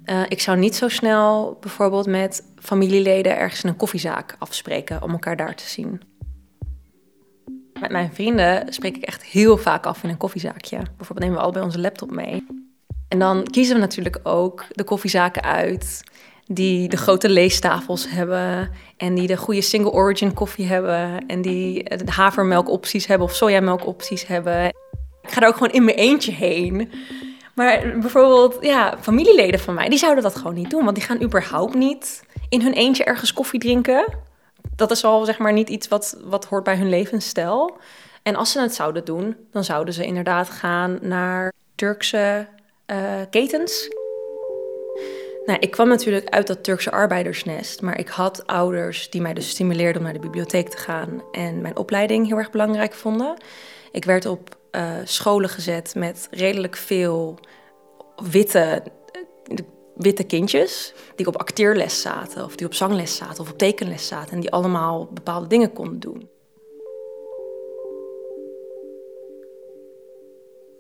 Uh, 0.04 0.20
ik 0.28 0.40
zou 0.40 0.58
niet 0.58 0.76
zo 0.76 0.88
snel 0.88 1.56
bijvoorbeeld 1.60 2.06
met 2.06 2.42
familieleden 2.58 3.38
ergens 3.38 3.62
een 3.62 3.76
koffiezaak 3.76 4.36
afspreken 4.38 5.02
om 5.02 5.10
elkaar 5.10 5.36
daar 5.36 5.54
te 5.54 5.68
zien. 5.68 6.02
Met 7.80 7.90
mijn 7.90 8.10
vrienden 8.14 8.72
spreek 8.72 8.96
ik 8.96 9.02
echt 9.02 9.24
heel 9.24 9.56
vaak 9.56 9.86
af 9.86 10.02
in 10.02 10.08
een 10.08 10.16
koffiezaakje. 10.16 10.76
Bijvoorbeeld 10.76 11.18
nemen 11.18 11.36
we 11.36 11.42
allebei 11.42 11.64
onze 11.64 11.80
laptop 11.80 12.10
mee. 12.10 12.46
En 13.08 13.18
dan 13.18 13.44
kiezen 13.44 13.74
we 13.74 13.80
natuurlijk 13.80 14.18
ook 14.22 14.64
de 14.70 14.84
koffiezaken 14.84 15.42
uit 15.42 16.02
die 16.46 16.88
de 16.88 16.96
grote 16.96 17.28
leestafels 17.28 18.10
hebben 18.10 18.70
en 18.96 19.14
die 19.14 19.26
de 19.26 19.36
goede 19.36 19.60
single 19.60 19.90
origin 19.90 20.34
koffie 20.34 20.66
hebben 20.66 21.26
en 21.26 21.42
die 21.42 21.82
de 21.82 22.10
havermelkopties 22.10 23.06
hebben 23.06 23.26
of 23.26 23.34
sojamelkopties 23.34 24.26
hebben. 24.26 24.66
Ik 25.22 25.32
ga 25.32 25.40
er 25.40 25.48
ook 25.48 25.56
gewoon 25.56 25.72
in 25.72 25.84
mijn 25.84 25.96
eentje 25.96 26.32
heen. 26.32 26.90
Maar 27.54 27.98
bijvoorbeeld, 28.00 28.56
ja, 28.60 28.94
familieleden 29.00 29.60
van 29.60 29.74
mij, 29.74 29.88
die 29.88 29.98
zouden 29.98 30.22
dat 30.22 30.36
gewoon 30.36 30.54
niet 30.54 30.70
doen, 30.70 30.84
want 30.84 30.96
die 30.96 31.04
gaan 31.04 31.22
überhaupt 31.22 31.74
niet 31.74 32.24
in 32.48 32.60
hun 32.60 32.72
eentje 32.72 33.04
ergens 33.04 33.32
koffie 33.32 33.60
drinken. 33.60 34.04
Dat 34.76 34.90
is 34.90 35.04
al 35.04 35.24
zeg 35.24 35.38
maar 35.38 35.52
niet 35.52 35.68
iets 35.68 35.88
wat, 35.88 36.16
wat 36.24 36.44
hoort 36.44 36.64
bij 36.64 36.76
hun 36.76 36.88
levensstijl. 36.88 37.76
En 38.22 38.36
als 38.36 38.52
ze 38.52 38.60
het 38.60 38.74
zouden 38.74 39.04
doen, 39.04 39.36
dan 39.52 39.64
zouden 39.64 39.94
ze 39.94 40.04
inderdaad 40.04 40.50
gaan 40.50 40.98
naar 41.00 41.52
Turkse 41.74 42.46
uh, 42.86 42.96
ketens. 43.30 43.88
Nou, 45.46 45.58
ik 45.58 45.70
kwam 45.70 45.88
natuurlijk 45.88 46.28
uit 46.28 46.46
dat 46.46 46.64
Turkse 46.64 46.90
arbeidersnest, 46.90 47.82
maar 47.82 47.98
ik 47.98 48.08
had 48.08 48.46
ouders 48.46 49.10
die 49.10 49.20
mij 49.20 49.34
dus 49.34 49.48
stimuleerden 49.48 49.96
om 49.96 50.02
naar 50.02 50.12
de 50.12 50.18
bibliotheek 50.18 50.68
te 50.68 50.76
gaan 50.76 51.22
en 51.32 51.60
mijn 51.60 51.76
opleiding 51.76 52.26
heel 52.26 52.36
erg 52.36 52.50
belangrijk 52.50 52.94
vonden. 52.94 53.36
Ik 53.92 54.04
werd 54.04 54.26
op 54.26 54.56
uh, 54.72 54.90
scholen 55.04 55.48
gezet 55.48 55.94
met 55.94 56.28
redelijk 56.30 56.76
veel 56.76 57.38
witte, 58.30 58.82
witte 59.96 60.24
kindjes 60.24 60.92
die 61.14 61.26
op 61.26 61.36
acteerles 61.36 62.00
zaten, 62.00 62.44
of 62.44 62.56
die 62.56 62.66
op 62.66 62.74
zangles 62.74 63.16
zaten, 63.16 63.40
of 63.42 63.50
op 63.50 63.58
tekenles 63.58 64.06
zaten 64.06 64.32
en 64.32 64.40
die 64.40 64.50
allemaal 64.50 65.08
bepaalde 65.12 65.46
dingen 65.46 65.72
konden 65.72 66.00
doen. 66.00 66.28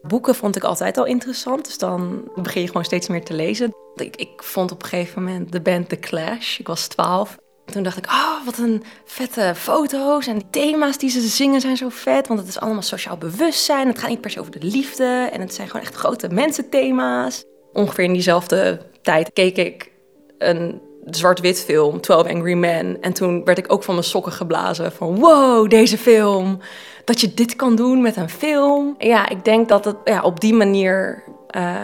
Boeken 0.02 0.34
vond 0.34 0.56
ik 0.56 0.64
altijd 0.64 0.98
al 0.98 1.04
interessant, 1.04 1.64
dus 1.64 1.78
dan 1.78 2.30
begin 2.34 2.60
je 2.60 2.66
gewoon 2.66 2.84
steeds 2.84 3.08
meer 3.08 3.24
te 3.24 3.34
lezen. 3.34 3.74
Ik, 3.94 4.16
ik 4.16 4.42
vond 4.42 4.72
op 4.72 4.82
een 4.82 4.88
gegeven 4.88 5.24
moment 5.24 5.52
de 5.52 5.60
band 5.60 5.88
The 5.88 5.98
Clash. 5.98 6.58
Ik 6.58 6.66
was 6.66 6.86
twaalf. 6.86 7.38
Toen 7.64 7.82
dacht 7.82 7.96
ik, 7.96 8.06
oh, 8.06 8.44
wat 8.44 8.58
een 8.58 8.82
vette 9.04 9.52
foto's. 9.56 10.26
En 10.26 10.50
thema's 10.50 10.98
die 10.98 11.10
ze 11.10 11.20
zingen 11.20 11.60
zijn 11.60 11.76
zo 11.76 11.88
vet. 11.88 12.28
Want 12.28 12.40
het 12.40 12.48
is 12.48 12.60
allemaal 12.60 12.82
sociaal 12.82 13.16
bewustzijn. 13.16 13.88
Het 13.88 13.98
gaat 13.98 14.08
niet 14.08 14.20
per 14.20 14.30
se 14.30 14.40
over 14.40 14.60
de 14.60 14.66
liefde. 14.66 15.28
En 15.32 15.40
het 15.40 15.54
zijn 15.54 15.68
gewoon 15.68 15.82
echt 15.82 15.94
grote 15.94 16.28
mensenthema's. 16.28 17.44
Ongeveer 17.72 18.04
in 18.04 18.12
diezelfde 18.12 18.80
tijd 19.06 19.32
keek 19.32 19.56
ik 19.56 19.90
een 20.38 20.80
zwart-wit 21.04 21.60
film, 21.60 22.00
12 22.00 22.26
Angry 22.26 22.54
Men. 22.54 23.00
En 23.00 23.12
toen 23.12 23.44
werd 23.44 23.58
ik 23.58 23.72
ook 23.72 23.82
van 23.82 23.94
mijn 23.94 24.06
sokken 24.06 24.32
geblazen 24.32 24.92
van 24.92 25.18
wow, 25.18 25.70
deze 25.70 25.98
film. 25.98 26.60
Dat 27.04 27.20
je 27.20 27.34
dit 27.34 27.56
kan 27.56 27.76
doen 27.76 28.02
met 28.02 28.16
een 28.16 28.30
film. 28.30 28.94
Ja, 28.98 29.28
ik 29.28 29.44
denk 29.44 29.68
dat 29.68 29.84
het 29.84 29.96
ja, 30.04 30.22
op 30.22 30.40
die 30.40 30.54
manier 30.54 31.22
uh, 31.56 31.80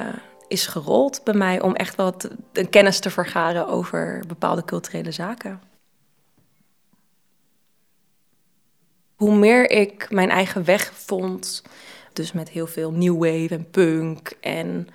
is 0.49 0.67
gerold 0.67 1.21
bij 1.25 1.35
mij 1.35 1.61
om 1.61 1.75
echt 1.75 1.97
wat 1.97 2.29
kennis 2.71 2.99
te 2.99 3.11
vergaren 3.11 3.69
over 3.69 4.25
bepaalde 4.27 4.65
culturele 4.65 5.13
zaken. 5.13 5.61
Hoe 9.17 9.35
meer 9.35 9.71
ik 9.71 10.07
mijn 10.11 10.31
eigen 10.31 10.65
weg 10.65 10.93
vond, 10.95 11.63
dus 12.13 12.33
met 12.33 12.49
heel 12.49 12.67
veel 12.67 12.93
new 12.93 13.15
wave 13.15 13.55
en 13.55 13.71
punk 13.71 14.33
en 14.41 14.89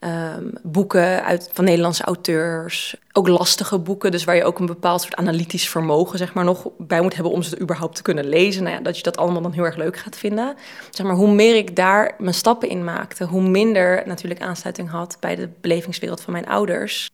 um, 0.00 0.52
boeken 0.62 1.24
uit, 1.24 1.50
van 1.52 1.64
Nederlandse 1.64 2.02
auteurs. 2.02 2.96
Ook 3.12 3.28
lastige 3.28 3.78
boeken, 3.78 4.10
dus 4.10 4.24
waar 4.24 4.36
je 4.36 4.44
ook 4.44 4.58
een 4.58 4.66
bepaald 4.66 5.00
soort 5.00 5.16
analytisch 5.16 5.68
vermogen 5.68 6.18
zeg 6.18 6.34
maar, 6.34 6.44
nog 6.44 6.68
bij 6.78 7.00
moet 7.00 7.14
hebben 7.14 7.32
om 7.32 7.42
ze 7.42 7.60
überhaupt 7.60 7.96
te 7.96 8.02
kunnen 8.02 8.28
lezen. 8.28 8.62
Nou 8.62 8.74
ja, 8.76 8.82
dat 8.82 8.96
je 8.96 9.02
dat 9.02 9.16
allemaal 9.16 9.42
dan 9.42 9.52
heel 9.52 9.64
erg 9.64 9.76
leuk 9.76 9.96
gaat 9.96 10.16
vinden. 10.16 10.56
Zeg 10.90 11.06
maar, 11.06 11.14
hoe 11.14 11.32
meer 11.32 11.56
ik 11.56 11.76
daar 11.76 12.14
mijn 12.18 12.34
stappen 12.34 12.68
in 12.68 12.84
maakte, 12.84 13.24
hoe 13.24 13.42
minder 13.42 14.02
natuurlijk 14.06 14.40
aansluiting 14.40 14.90
had 14.90 15.16
bij 15.20 15.36
de 15.36 15.48
belevingswereld 15.60 16.20
van 16.20 16.32
mijn 16.32 16.48
ouders. 16.48 17.10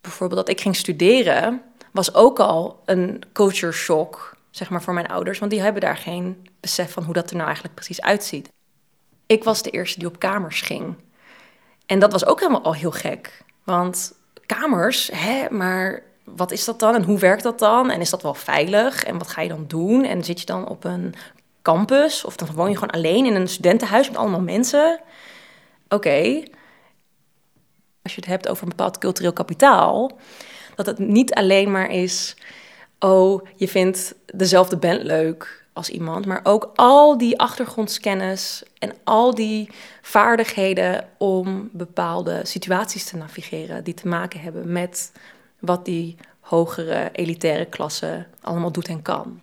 Bijvoorbeeld 0.00 0.40
dat 0.40 0.48
ik 0.48 0.60
ging 0.60 0.76
studeren, 0.76 1.62
was 1.92 2.14
ook 2.14 2.38
al 2.38 2.82
een 2.84 3.22
culture 3.32 3.72
shock 3.72 4.38
zeg 4.50 4.70
maar, 4.70 4.82
voor 4.82 4.94
mijn 4.94 5.08
ouders, 5.08 5.38
want 5.38 5.50
die 5.50 5.60
hebben 5.60 5.80
daar 5.80 5.96
geen 5.96 6.48
besef 6.60 6.92
van 6.92 7.04
hoe 7.04 7.14
dat 7.14 7.28
er 7.28 7.34
nou 7.34 7.46
eigenlijk 7.46 7.74
precies 7.74 8.00
uitziet. 8.00 8.48
Ik 9.26 9.44
was 9.44 9.62
de 9.62 9.70
eerste 9.70 9.98
die 9.98 10.08
op 10.08 10.18
kamers 10.18 10.60
ging. 10.60 10.94
En 11.90 11.98
dat 11.98 12.12
was 12.12 12.26
ook 12.26 12.40
helemaal 12.40 12.62
al 12.62 12.74
heel 12.74 12.90
gek. 12.90 13.42
Want 13.64 14.12
kamers, 14.46 15.10
hè, 15.12 15.50
maar 15.50 16.02
wat 16.24 16.50
is 16.50 16.64
dat 16.64 16.78
dan 16.78 16.94
en 16.94 17.02
hoe 17.02 17.18
werkt 17.18 17.42
dat 17.42 17.58
dan? 17.58 17.90
En 17.90 18.00
is 18.00 18.10
dat 18.10 18.22
wel 18.22 18.34
veilig? 18.34 19.04
En 19.04 19.18
wat 19.18 19.28
ga 19.28 19.42
je 19.42 19.48
dan 19.48 19.64
doen? 19.66 20.04
En 20.04 20.24
zit 20.24 20.40
je 20.40 20.46
dan 20.46 20.68
op 20.68 20.84
een 20.84 21.14
campus 21.62 22.24
of 22.24 22.36
dan 22.36 22.48
woon 22.54 22.68
je 22.68 22.74
gewoon 22.74 22.94
alleen 22.94 23.26
in 23.26 23.34
een 23.34 23.48
studentenhuis 23.48 24.08
met 24.08 24.18
allemaal 24.18 24.40
mensen? 24.40 25.00
Oké. 25.88 26.42
Als 28.02 28.14
je 28.14 28.20
het 28.20 28.26
hebt 28.26 28.48
over 28.48 28.62
een 28.62 28.68
bepaald 28.68 28.98
cultureel 28.98 29.32
kapitaal, 29.32 30.18
dat 30.74 30.86
het 30.86 30.98
niet 30.98 31.34
alleen 31.34 31.70
maar 31.70 31.90
is, 31.90 32.36
oh, 32.98 33.46
je 33.56 33.68
vindt 33.68 34.14
dezelfde 34.26 34.76
band 34.76 35.02
leuk 35.02 35.59
als 35.72 35.90
iemand, 35.90 36.26
maar 36.26 36.40
ook 36.42 36.72
al 36.74 37.18
die 37.18 37.38
achtergrondskennis 37.38 38.62
en 38.78 38.92
al 39.04 39.34
die 39.34 39.70
vaardigheden 40.02 41.08
om 41.18 41.68
bepaalde 41.72 42.40
situaties 42.42 43.04
te 43.04 43.16
navigeren 43.16 43.84
die 43.84 43.94
te 43.94 44.08
maken 44.08 44.40
hebben 44.40 44.72
met 44.72 45.12
wat 45.58 45.84
die 45.84 46.16
hogere 46.40 47.08
elitaire 47.12 47.66
klasse 47.66 48.26
allemaal 48.40 48.72
doet 48.72 48.88
en 48.88 49.02
kan. 49.02 49.40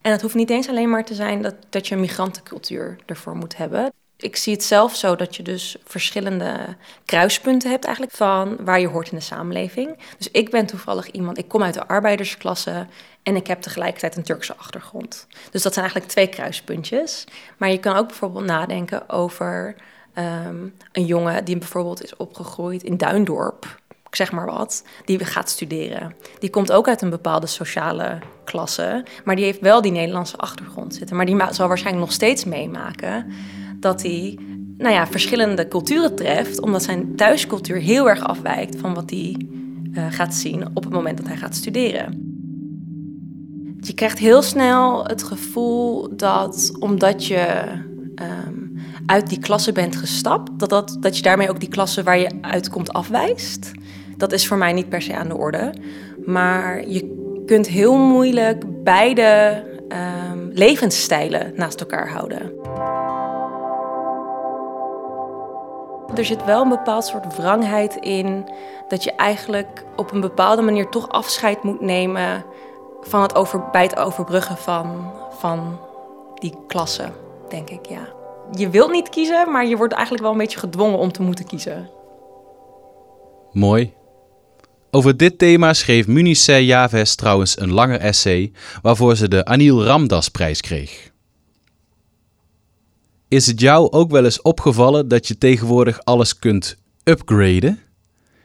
En 0.00 0.12
het 0.12 0.22
hoeft 0.22 0.34
niet 0.34 0.50
eens 0.50 0.68
alleen 0.68 0.90
maar 0.90 1.04
te 1.04 1.14
zijn 1.14 1.42
dat, 1.42 1.54
dat 1.68 1.88
je 1.88 1.94
een 1.94 2.00
migrantencultuur 2.00 2.96
ervoor 3.06 3.36
moet 3.36 3.56
hebben 3.56 3.92
ik 4.24 4.36
zie 4.36 4.52
het 4.52 4.64
zelf 4.64 4.96
zo 4.96 5.16
dat 5.16 5.36
je 5.36 5.42
dus 5.42 5.76
verschillende 5.84 6.76
kruispunten 7.04 7.70
hebt 7.70 7.84
eigenlijk 7.84 8.16
van 8.16 8.56
waar 8.60 8.80
je 8.80 8.88
hoort 8.88 9.10
in 9.10 9.16
de 9.16 9.22
samenleving. 9.22 9.98
Dus 10.18 10.30
ik 10.30 10.50
ben 10.50 10.66
toevallig 10.66 11.10
iemand, 11.10 11.38
ik 11.38 11.48
kom 11.48 11.62
uit 11.62 11.74
de 11.74 11.86
arbeidersklasse 11.86 12.86
en 13.22 13.36
ik 13.36 13.46
heb 13.46 13.60
tegelijkertijd 13.60 14.16
een 14.16 14.22
Turkse 14.22 14.56
achtergrond. 14.56 15.26
Dus 15.50 15.62
dat 15.62 15.72
zijn 15.72 15.84
eigenlijk 15.84 16.08
twee 16.12 16.28
kruispuntjes. 16.28 17.24
Maar 17.56 17.70
je 17.70 17.78
kan 17.78 17.96
ook 17.96 18.06
bijvoorbeeld 18.06 18.44
nadenken 18.44 19.08
over 19.08 19.76
ehm, 20.14 20.66
een 20.92 21.06
jongen 21.06 21.44
die 21.44 21.58
bijvoorbeeld 21.58 22.02
is 22.02 22.16
opgegroeid 22.16 22.82
in 22.82 22.96
Duindorp 22.96 23.82
zeg 24.10 24.32
maar 24.32 24.46
wat, 24.46 24.84
die 25.04 25.24
gaat 25.24 25.50
studeren. 25.50 26.14
Die 26.38 26.50
komt 26.50 26.72
ook 26.72 26.88
uit 26.88 27.02
een 27.02 27.10
bepaalde 27.10 27.46
sociale 27.46 28.18
klasse, 28.44 29.04
maar 29.24 29.36
die 29.36 29.44
heeft 29.44 29.60
wel 29.60 29.82
die 29.82 29.92
Nederlandse 29.92 30.36
achtergrond 30.36 30.94
zitten. 30.94 31.16
Maar 31.16 31.26
die 31.26 31.42
zal 31.50 31.68
waarschijnlijk 31.68 32.04
nog 32.04 32.14
steeds 32.14 32.44
meemaken 32.44 33.32
dat 33.84 34.02
hij 34.02 34.38
nou 34.76 34.94
ja, 34.94 35.06
verschillende 35.06 35.68
culturen 35.68 36.14
treft, 36.14 36.60
omdat 36.60 36.82
zijn 36.82 37.16
thuiscultuur 37.16 37.76
heel 37.76 38.08
erg 38.08 38.24
afwijkt 38.24 38.76
van 38.78 38.94
wat 38.94 39.10
hij 39.10 39.36
uh, 39.92 40.06
gaat 40.10 40.34
zien 40.34 40.66
op 40.74 40.84
het 40.84 40.92
moment 40.92 41.16
dat 41.16 41.26
hij 41.26 41.36
gaat 41.36 41.54
studeren. 41.54 42.32
Je 43.80 43.94
krijgt 43.94 44.18
heel 44.18 44.42
snel 44.42 45.04
het 45.04 45.22
gevoel 45.22 46.16
dat 46.16 46.72
omdat 46.78 47.26
je 47.26 47.62
um, 48.48 48.78
uit 49.06 49.28
die 49.28 49.38
klasse 49.38 49.72
bent 49.72 49.96
gestapt, 49.96 50.58
dat, 50.58 50.68
dat, 50.68 50.96
dat 51.00 51.16
je 51.16 51.22
daarmee 51.22 51.50
ook 51.50 51.60
die 51.60 51.68
klasse 51.68 52.02
waar 52.02 52.18
je 52.18 52.30
uitkomt 52.40 52.92
afwijst. 52.92 53.70
Dat 54.16 54.32
is 54.32 54.46
voor 54.46 54.56
mij 54.56 54.72
niet 54.72 54.88
per 54.88 55.02
se 55.02 55.16
aan 55.16 55.28
de 55.28 55.36
orde. 55.36 55.74
Maar 56.26 56.88
je 56.88 57.42
kunt 57.46 57.68
heel 57.68 57.98
moeilijk 57.98 58.84
beide 58.84 59.62
um, 59.88 60.50
levensstijlen 60.52 61.52
naast 61.56 61.80
elkaar 61.80 62.08
houden. 62.08 62.63
Er 66.16 66.24
zit 66.24 66.44
wel 66.44 66.62
een 66.62 66.68
bepaald 66.68 67.04
soort 67.04 67.36
wrangheid 67.36 67.96
in 67.96 68.48
dat 68.88 69.04
je 69.04 69.12
eigenlijk 69.12 69.84
op 69.96 70.12
een 70.12 70.20
bepaalde 70.20 70.62
manier 70.62 70.88
toch 70.88 71.08
afscheid 71.08 71.62
moet 71.62 71.80
nemen 71.80 72.44
van 73.00 73.22
het 73.22 73.34
over, 73.34 73.70
bij 73.72 73.82
het 73.82 73.96
overbruggen 73.96 74.56
van, 74.56 75.12
van 75.38 75.80
die 76.34 76.54
klasse, 76.66 77.12
denk 77.48 77.70
ik, 77.70 77.86
ja. 77.86 78.08
Je 78.50 78.70
wilt 78.70 78.90
niet 78.90 79.08
kiezen, 79.08 79.50
maar 79.50 79.66
je 79.66 79.76
wordt 79.76 79.92
eigenlijk 79.92 80.22
wel 80.22 80.32
een 80.32 80.38
beetje 80.38 80.58
gedwongen 80.58 80.98
om 80.98 81.12
te 81.12 81.22
moeten 81.22 81.46
kiezen. 81.46 81.90
Mooi. 83.52 83.92
Over 84.90 85.16
dit 85.16 85.38
thema 85.38 85.72
schreef 85.72 86.06
Munice 86.06 86.64
Javes 86.64 87.14
trouwens 87.14 87.60
een 87.60 87.72
langer 87.72 88.00
essay 88.00 88.52
waarvoor 88.82 89.16
ze 89.16 89.28
de 89.28 89.44
Anil 89.44 89.84
Ramdas 89.84 90.28
prijs 90.28 90.60
kreeg. 90.60 91.12
Is 93.28 93.46
het 93.46 93.60
jou 93.60 93.90
ook 93.90 94.10
wel 94.10 94.24
eens 94.24 94.42
opgevallen 94.42 95.08
dat 95.08 95.28
je 95.28 95.38
tegenwoordig 95.38 96.04
alles 96.04 96.38
kunt 96.38 96.76
upgraden? 97.04 97.78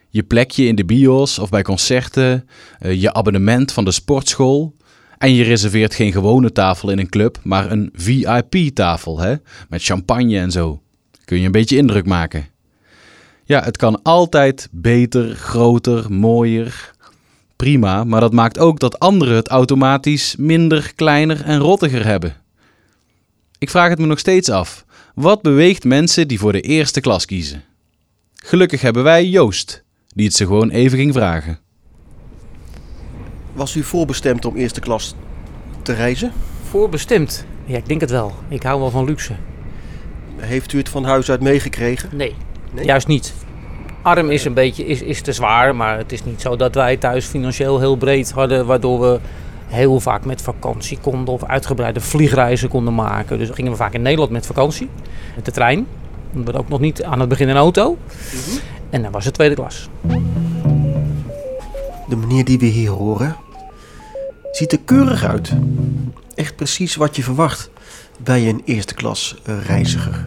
Je 0.10 0.24
plekje 0.24 0.66
in 0.66 0.76
de 0.76 0.86
bios 0.86 1.40
of 1.40 1.50
bij 1.50 1.62
concerten, 1.62 2.48
eh, 2.80 3.02
je 3.02 3.14
abonnement 3.14 3.72
van 3.72 3.86
de 3.86 3.92
sportschool. 3.92 4.76
En 5.18 5.34
je 5.34 5.44
reserveert 5.44 5.96
geen 5.96 6.12
gewone 6.12 6.52
tafel 6.52 6.90
in 6.90 7.00
een 7.00 7.10
club, 7.10 7.40
maar 7.44 7.72
een 7.72 7.90
VIP-tafel, 7.94 9.20
hè? 9.20 9.36
Met 9.70 9.84
champagne 9.84 10.40
en 10.40 10.52
zo. 10.52 10.82
Kun 11.26 11.40
je 11.40 11.46
een 11.46 11.52
beetje 11.52 11.78
indruk 11.78 12.06
maken. 12.06 12.48
Ja, 13.44 13.64
het 13.64 13.78
kan 13.78 14.02
altijd 14.02 14.68
beter, 14.72 15.36
groter, 15.36 16.12
mooier. 16.12 16.92
Prima, 17.56 18.04
maar 18.04 18.22
dat 18.22 18.34
maakt 18.34 18.60
ook 18.60 18.80
dat 18.80 19.00
anderen 19.00 19.36
het 19.36 19.48
automatisch 19.48 20.36
minder, 20.36 20.92
kleiner 20.96 21.44
en 21.44 21.60
rottiger 21.60 22.06
hebben. 22.06 22.36
Ik 23.60 23.70
vraag 23.70 23.90
het 23.90 24.00
me 24.00 24.06
nog 24.06 24.20
steeds 24.20 24.50
af. 24.50 24.86
Wat 25.16 25.42
beweegt 25.42 25.84
mensen 25.84 26.28
die 26.28 26.40
voor 26.40 26.52
de 26.52 26.62
eerste 26.62 27.02
klas 27.02 27.26
kiezen? 27.26 27.64
Gelukkig 28.36 28.82
hebben 28.82 29.04
wij 29.04 29.26
Joost, 29.26 29.84
die 30.08 30.26
het 30.26 30.36
ze 30.36 30.46
gewoon 30.46 30.70
even 30.70 30.98
ging 30.98 31.14
vragen. 31.14 31.60
Was 33.54 33.76
u 33.76 33.84
voorbestemd 33.84 34.46
om 34.46 34.56
eerste 34.56 34.80
klas 34.80 35.16
te 35.82 35.94
reizen? 35.94 36.32
Voorbestemd? 36.70 37.46
Ja, 37.66 37.78
ik 37.78 37.88
denk 37.88 38.02
het 38.02 38.10
wel. 38.10 38.34
Ik 38.48 38.64
hou 38.64 38.80
wel 38.80 38.90
van 38.90 39.06
luxe. 39.06 39.36
Heeft 40.38 40.74
u 40.74 40.78
het 40.78 40.90
van 40.90 41.04
huis 41.04 41.30
uit 41.30 41.42
meegekregen? 41.42 42.10
Nee, 42.14 42.36
nee? 42.74 42.86
juist 42.86 43.08
niet. 43.08 43.34
arm 44.02 44.30
is 44.30 44.46
een 44.46 44.54
beetje 44.54 44.86
is, 44.86 45.02
is 45.02 45.22
te 45.22 45.34
zwaar, 45.34 45.76
maar 45.76 45.98
het 45.98 46.12
is 46.12 46.24
niet 46.24 46.42
zo 46.42 46.56
dat 46.56 46.76
wij 46.76 46.98
thuis 46.98 47.26
financieel 47.26 47.80
heel 47.80 47.98
breed 47.98 48.32
hadden, 48.32 48.66
waardoor 48.66 49.00
we 49.00 49.20
heel 49.70 50.00
vaak 50.00 50.26
met 50.26 50.42
vakantie 50.42 50.98
konden 51.02 51.34
of 51.34 51.44
uitgebreide 51.44 52.00
vliegreizen 52.00 52.70
konden 52.70 52.96
maken. 52.96 53.38
Dus 53.38 53.50
gingen 53.50 53.72
we 53.72 53.78
vaak 53.78 53.94
in 53.94 54.02
Nederland 54.02 54.32
met 54.32 54.46
vakantie, 54.46 54.90
met 55.36 55.46
de 55.46 55.52
trein. 55.52 55.88
We 56.32 56.44
hadden 56.44 56.62
ook 56.62 56.70
nog 56.70 56.80
niet 56.80 57.04
aan 57.04 57.20
het 57.20 57.30
begin 57.30 57.50
een 57.50 57.56
auto. 57.56 57.98
En 58.90 59.02
dan 59.02 59.12
was 59.12 59.26
het 59.26 59.34
tweede 59.34 59.56
klas. 59.56 59.90
De 62.08 62.16
meneer 62.16 62.46
die 62.46 62.60
we 62.60 62.66
hier 62.66 62.92
horen 62.92 63.36
ziet 64.52 64.72
er 64.72 64.80
keurig 64.86 65.24
uit. 65.24 65.52
Echt 66.36 66.56
precies 66.56 66.96
wat 66.96 67.16
je 67.16 67.24
verwacht 67.24 67.70
bij 68.24 68.50
een 68.50 68.62
eerste 68.66 68.94
klas 68.94 69.42
eh, 69.44 69.66
reiziger. 69.66 70.24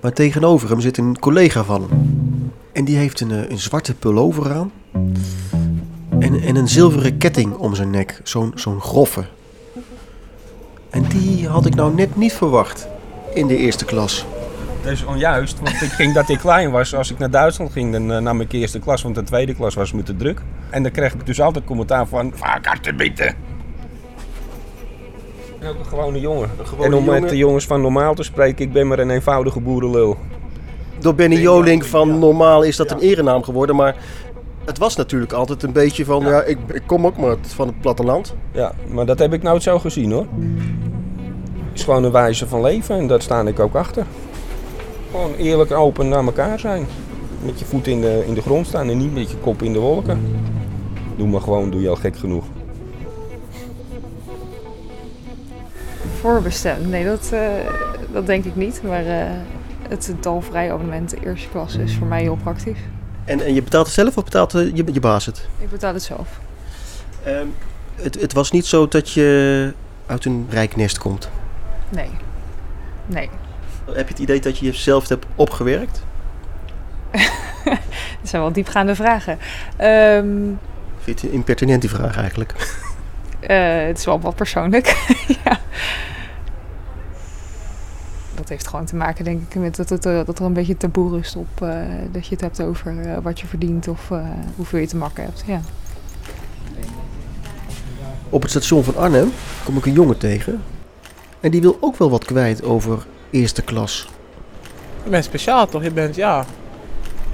Maar 0.00 0.12
tegenover 0.12 0.68
hem 0.68 0.80
zit 0.80 0.98
een 0.98 1.18
collega 1.18 1.64
van 1.64 1.86
hem. 1.88 2.16
En 2.72 2.84
die 2.84 2.96
heeft 2.96 3.20
een, 3.20 3.30
eh, 3.30 3.50
een 3.50 3.58
zwarte 3.58 3.94
pullover 3.94 4.52
aan. 4.52 4.72
En, 6.18 6.40
en 6.40 6.56
een 6.56 6.68
zilveren 6.68 7.18
ketting 7.18 7.54
om 7.54 7.74
zijn 7.74 7.90
nek. 7.90 8.20
Zo'n 8.22 8.52
zo'n 8.54 8.80
groffe. 8.80 9.24
En 10.90 11.02
die 11.02 11.48
had 11.48 11.66
ik 11.66 11.74
nou 11.74 11.94
net 11.94 12.16
niet 12.16 12.32
verwacht 12.32 12.88
in 13.34 13.46
de 13.46 13.56
eerste 13.56 13.84
klas. 13.84 14.26
Dat 14.82 14.92
is 14.92 15.04
onjuist, 15.04 15.60
want 15.60 15.82
ik 15.82 15.90
ging 15.90 16.14
dat 16.14 16.28
ik 16.28 16.38
klein 16.38 16.70
was. 16.70 16.94
Als 16.94 17.10
ik 17.10 17.18
naar 17.18 17.30
Duitsland 17.30 17.72
ging, 17.72 17.92
dan 17.92 18.10
uh, 18.10 18.18
nam 18.18 18.40
ik 18.40 18.52
eerste 18.52 18.78
klas, 18.78 19.02
want 19.02 19.14
de 19.14 19.22
tweede 19.22 19.54
klas 19.54 19.74
was 19.74 19.92
me 19.92 20.02
te 20.02 20.16
druk. 20.16 20.40
En 20.70 20.82
dan 20.82 20.92
kreeg 20.92 21.14
ik 21.14 21.26
dus 21.26 21.40
altijd 21.40 21.64
commentaar 21.64 22.06
van, 22.06 22.32
vaak 22.34 22.66
hard 22.66 22.96
bieten. 22.96 23.34
Ook 25.68 25.78
een 25.78 25.86
gewone 25.86 26.20
jongen. 26.20 26.50
en 26.80 26.94
om 26.94 27.04
met 27.04 27.28
de 27.28 27.36
jongens 27.36 27.66
van 27.66 27.80
normaal 27.80 28.14
te 28.14 28.22
spreken, 28.22 28.64
ik 28.64 28.72
ben 28.72 28.86
maar 28.86 28.98
een 28.98 29.10
eenvoudige 29.10 29.60
boerenlul. 29.60 30.16
Door 31.00 31.14
Benny 31.14 31.40
Joling 31.40 31.86
van 31.86 32.18
normaal 32.18 32.62
is 32.62 32.76
dat 32.76 32.90
een 32.90 32.98
erenaam 32.98 33.42
geworden, 33.42 33.76
maar 33.76 33.96
het 34.68 34.78
was 34.78 34.96
natuurlijk 34.96 35.32
altijd 35.32 35.62
een 35.62 35.72
beetje 35.72 36.04
van, 36.04 36.24
ja, 36.24 36.42
ik, 36.42 36.58
ik 36.72 36.82
kom 36.86 37.06
ook 37.06 37.16
maar 37.16 37.36
van 37.40 37.66
het 37.66 37.80
platteland. 37.80 38.34
Ja, 38.52 38.72
maar 38.88 39.06
dat 39.06 39.18
heb 39.18 39.32
ik 39.32 39.42
nooit 39.42 39.62
zo 39.62 39.78
gezien 39.78 40.12
hoor. 40.12 40.26
Het 41.68 41.78
is 41.78 41.84
gewoon 41.84 42.04
een 42.04 42.12
wijze 42.12 42.48
van 42.48 42.60
leven 42.60 42.96
en 42.96 43.06
daar 43.06 43.22
sta 43.22 43.42
ik 43.42 43.60
ook 43.60 43.74
achter. 43.74 44.06
Gewoon 45.10 45.34
eerlijk 45.34 45.72
open 45.72 46.08
naar 46.08 46.24
elkaar 46.24 46.58
zijn. 46.58 46.86
Met 47.44 47.58
je 47.58 47.64
voet 47.64 47.86
in 47.86 48.00
de, 48.00 48.24
in 48.26 48.34
de 48.34 48.40
grond 48.40 48.66
staan 48.66 48.88
en 48.88 48.98
niet 48.98 49.14
met 49.14 49.30
je 49.30 49.36
kop 49.36 49.62
in 49.62 49.72
de 49.72 49.78
wolken. 49.78 50.20
Doe 51.16 51.28
maar 51.28 51.40
gewoon, 51.40 51.70
doe 51.70 51.80
je 51.80 51.88
al 51.88 51.96
gek 51.96 52.16
genoeg. 52.16 52.44
Voorbestemd? 56.20 56.88
Nee, 56.88 57.04
dat, 57.04 57.30
uh, 57.34 57.40
dat 58.12 58.26
denk 58.26 58.44
ik 58.44 58.56
niet. 58.56 58.80
Maar 58.82 59.04
uh, 59.04 59.12
het 59.88 60.14
tolvrij 60.20 60.72
abonnement 60.72 61.10
de 61.10 61.16
eerste 61.24 61.48
klas 61.48 61.76
is 61.76 61.94
voor 61.94 62.06
mij 62.06 62.20
heel 62.20 62.38
praktisch. 62.42 62.78
En, 63.28 63.40
en 63.40 63.54
je 63.54 63.62
betaalt 63.62 63.86
het 63.86 63.94
zelf 63.94 64.16
of 64.16 64.24
betaalt 64.24 64.52
je, 64.52 64.72
je 64.74 65.00
baas 65.00 65.26
het? 65.26 65.48
Ik 65.58 65.70
betaal 65.70 65.92
het 65.94 66.02
zelf. 66.02 66.28
Um, 67.26 67.54
het, 67.94 68.20
het 68.20 68.32
was 68.32 68.50
niet 68.50 68.66
zo 68.66 68.88
dat 68.88 69.10
je 69.10 69.72
uit 70.06 70.24
een 70.24 70.46
rijk 70.50 70.76
nest 70.76 70.98
komt? 70.98 71.30
Nee. 71.88 72.10
Nee. 73.06 73.30
Heb 73.84 74.06
je 74.06 74.14
het 74.14 74.18
idee 74.18 74.40
dat 74.40 74.58
je 74.58 74.66
jezelf 74.66 75.08
hebt 75.08 75.26
opgewerkt? 75.34 76.02
dat 77.64 77.78
zijn 78.22 78.42
wel 78.42 78.52
diepgaande 78.52 78.94
vragen. 78.94 79.38
Um, 79.80 80.58
Vind 80.98 81.04
je 81.04 81.10
het 81.12 81.22
een 81.22 81.38
impertinent 81.38 81.80
die 81.80 81.90
vraag 81.90 82.16
eigenlijk? 82.16 82.54
Uh, 83.40 83.86
het 83.86 83.98
is 83.98 84.04
wel 84.04 84.20
wat 84.20 84.34
persoonlijk. 84.34 84.86
ja. 85.44 85.60
Dat 88.38 88.48
heeft 88.48 88.66
gewoon 88.66 88.84
te 88.84 88.96
maken, 88.96 89.24
denk 89.24 89.42
ik, 89.48 89.54
met 89.54 89.76
dat, 89.76 89.88
het, 89.88 90.06
uh, 90.06 90.20
dat 90.24 90.38
er 90.38 90.44
een 90.44 90.52
beetje 90.52 90.76
taboe 90.76 91.10
rust 91.10 91.36
op 91.36 91.48
uh, 91.62 91.70
dat 92.12 92.26
je 92.26 92.30
het 92.30 92.40
hebt 92.40 92.62
over 92.62 93.22
wat 93.22 93.40
je 93.40 93.46
verdient 93.46 93.88
of 93.88 94.10
hoeveel 94.56 94.78
je 94.78 94.86
te 94.86 94.96
makken 94.96 95.24
hebt. 95.24 95.42
Ja. 95.46 95.60
Op 98.30 98.42
het 98.42 98.50
station 98.50 98.84
van 98.84 98.96
Arnhem 98.96 99.32
kom 99.64 99.76
ik 99.76 99.86
een 99.86 99.92
jongen 99.92 100.18
tegen. 100.18 100.62
En 101.40 101.50
die 101.50 101.60
wil 101.60 101.76
ook 101.80 101.96
wel 101.96 102.10
wat 102.10 102.24
kwijt 102.24 102.64
over 102.64 103.06
eerste 103.30 103.62
klas. 103.62 104.08
Je 105.04 105.10
bent 105.10 105.24
speciaal 105.24 105.66
toch? 105.66 105.82
Je 105.82 105.90
bent, 105.90 106.14
ja. 106.14 106.44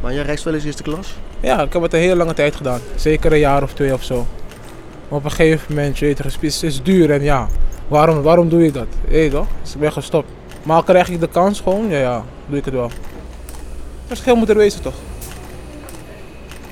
Maar 0.03 0.15
jij 0.15 0.23
reist 0.23 0.45
wel 0.45 0.55
eens 0.55 0.65
eerste 0.65 0.83
klas? 0.83 1.17
Ja, 1.41 1.63
ik 1.63 1.73
heb 1.73 1.83
het 1.83 1.93
een 1.93 2.01
hele 2.01 2.17
lange 2.17 2.35
tijd 2.35 2.57
gedaan. 2.57 2.81
Zeker 2.95 3.33
een 3.33 3.39
jaar 3.39 3.63
of 3.63 3.75
twee 3.75 3.93
of 3.93 4.03
zo. 4.03 4.27
Maar 5.09 5.19
op 5.19 5.25
een 5.25 5.31
gegeven 5.31 5.75
moment, 5.75 5.99
je 5.99 6.05
weet, 6.05 6.19
het 6.19 6.37
is, 6.41 6.63
is 6.63 6.83
duur 6.83 7.11
en 7.11 7.23
ja, 7.23 7.49
waarom, 7.89 8.23
waarom 8.23 8.49
doe 8.49 8.63
je 8.63 8.73
dat? 8.73 8.87
Hé 9.09 9.31
toch? 9.31 9.47
Dus 9.63 9.75
ik 9.75 9.81
ben 9.81 9.93
gestopt. 9.93 10.31
Maar 10.65 10.85
krijg 10.85 11.09
ik 11.09 11.21
de 11.21 11.29
kans 11.29 11.61
gewoon, 11.61 11.89
ja, 11.89 11.99
ja, 11.99 12.25
doe 12.47 12.59
ik 12.59 12.65
het 12.65 12.75
wel. 12.75 12.91
Geld 14.09 14.39
moet 14.39 14.49
er 14.49 14.57
wezen 14.57 14.83
toch? 14.83 14.95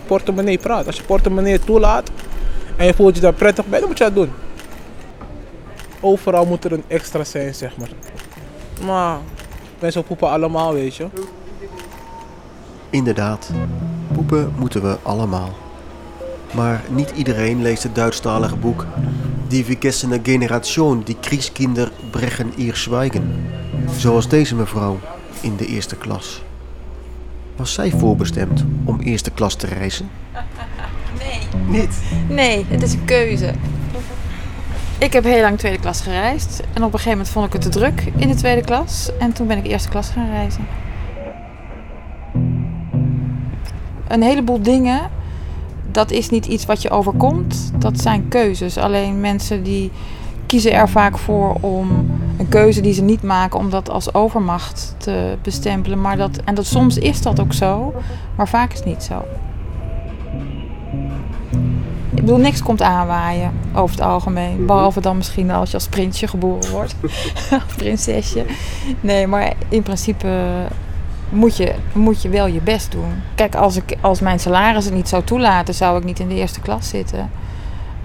Portemonnee 0.07 0.59
praat. 0.59 0.87
Als 0.87 0.97
je 0.97 1.03
portemonnee 1.03 1.59
toelaat 1.59 2.11
en 2.77 2.87
je 2.87 2.95
voelt 2.95 3.15
je 3.15 3.21
daar 3.21 3.33
prettig 3.33 3.67
bij, 3.67 3.79
dan 3.79 3.89
moet 3.89 3.99
je 3.99 4.05
dat 4.05 4.15
doen. 4.15 4.31
Overal 6.01 6.47
moet 6.47 6.65
er 6.65 6.73
een 6.73 6.85
extra 6.87 7.25
zijn, 7.25 7.55
zeg 7.55 7.77
maar. 7.77 7.91
Maar 8.87 9.19
mensen 9.79 10.05
poepen 10.05 10.29
allemaal, 10.29 10.73
weet 10.73 10.97
je. 10.97 11.07
Inderdaad, 12.91 13.51
poepen 14.15 14.55
moeten 14.59 14.83
we 14.83 14.97
allemaal. 15.03 15.51
Maar 16.55 16.83
niet 16.89 17.11
iedereen 17.11 17.63
leest 17.63 17.83
het 17.83 17.95
Duitsstalige 17.95 18.57
boek 18.57 18.87
Die 19.49 19.65
vergessene 19.65 20.21
Generation, 20.23 21.03
die 21.05 21.17
Kriegskinder 21.21 21.93
brechen 22.11 22.53
ihr 22.57 22.77
Schweigen. 22.77 23.53
Zoals 23.97 24.29
deze 24.29 24.55
mevrouw 24.55 24.99
in 25.41 25.57
de 25.57 25.67
eerste 25.67 25.97
klas. 25.97 26.43
Was 27.57 27.73
zij 27.73 27.91
voorbestemd 27.91 28.65
om 28.85 29.01
eerste 29.01 29.31
klas 29.31 29.55
te 29.55 29.67
reizen? 29.67 30.11
Nee. 31.19 31.81
Niet? 31.81 32.03
Nee, 32.29 32.67
het 32.69 32.83
is 32.83 32.93
een 32.93 33.05
keuze. 33.05 33.53
Ik 34.99 35.13
heb 35.13 35.25
heel 35.25 35.41
lang 35.41 35.59
tweede 35.59 35.79
klas 35.79 36.01
gereisd. 36.01 36.61
En 36.73 36.83
op 36.83 36.93
een 36.93 36.99
gegeven 36.99 37.11
moment 37.11 37.29
vond 37.29 37.47
ik 37.47 37.53
het 37.53 37.63
te 37.63 37.69
druk 37.69 38.05
in 38.17 38.29
de 38.29 38.35
tweede 38.35 38.61
klas. 38.61 39.11
En 39.19 39.33
toen 39.33 39.47
ben 39.47 39.59
ik 39.59 39.67
eerste 39.67 39.89
klas 39.89 40.09
gaan 40.09 40.31
reizen. 40.31 40.67
Een 44.09 44.23
heleboel 44.23 44.63
dingen, 44.63 45.01
dat 45.91 46.11
is 46.11 46.31
niet 46.31 46.47
iets 46.47 46.67
wat 46.67 46.83
je 46.83 46.91
overkomt. 46.91 47.73
Dat 47.79 48.01
zijn 48.01 48.29
keuzes. 48.29 48.77
Alleen 48.79 49.21
mensen 49.21 49.63
die 49.63 49.91
kiezen 50.47 50.73
er 50.73 50.89
vaak 50.89 51.19
voor 51.19 51.57
om 51.61 52.11
een 52.43 52.49
keuze 52.49 52.81
die 52.81 52.93
ze 52.93 53.03
niet 53.03 53.23
maken, 53.23 53.59
om 53.59 53.71
dat 53.71 53.91
als 53.91 54.15
overmacht 54.15 54.95
te 54.99 55.37
bestempelen. 55.43 56.01
Maar 56.01 56.17
dat, 56.17 56.39
en 56.45 56.55
dat, 56.55 56.67
soms 56.67 56.99
is 56.99 57.23
dat 57.23 57.41
ook 57.41 57.53
zo, 57.53 57.95
maar 58.37 58.49
vaak 58.49 58.73
is 58.73 58.79
het 58.79 58.87
niet 58.87 59.03
zo. 59.03 59.25
Ik 62.15 62.21
bedoel, 62.21 62.37
niks 62.37 62.63
komt 62.63 62.83
aanwaaien 62.83 63.53
over 63.75 63.97
het 63.97 64.05
algemeen. 64.05 64.67
Behalve 64.67 65.01
dan 65.01 65.17
misschien 65.17 65.51
als 65.51 65.71
je 65.71 65.75
als 65.75 65.87
prinsje 65.89 66.29
geboren 66.29 66.71
wordt. 66.71 66.95
Prinsesje. 67.77 68.45
Nee, 69.01 69.27
maar 69.27 69.53
in 69.69 69.83
principe 69.83 70.29
moet 71.29 71.57
je, 71.57 71.75
moet 71.93 72.23
je 72.23 72.29
wel 72.29 72.47
je 72.47 72.61
best 72.61 72.93
doen. 72.93 73.13
Kijk, 73.35 73.55
als, 73.55 73.77
ik, 73.77 73.97
als 74.01 74.21
mijn 74.21 74.41
salaris 74.41 74.85
het 74.85 74.95
niet 74.95 75.09
zou 75.09 75.25
toelaten, 75.25 75.75
zou 75.75 75.99
ik 75.99 76.05
niet 76.05 76.19
in 76.19 76.29
de 76.29 76.35
eerste 76.35 76.61
klas 76.61 76.89
zitten. 76.89 77.31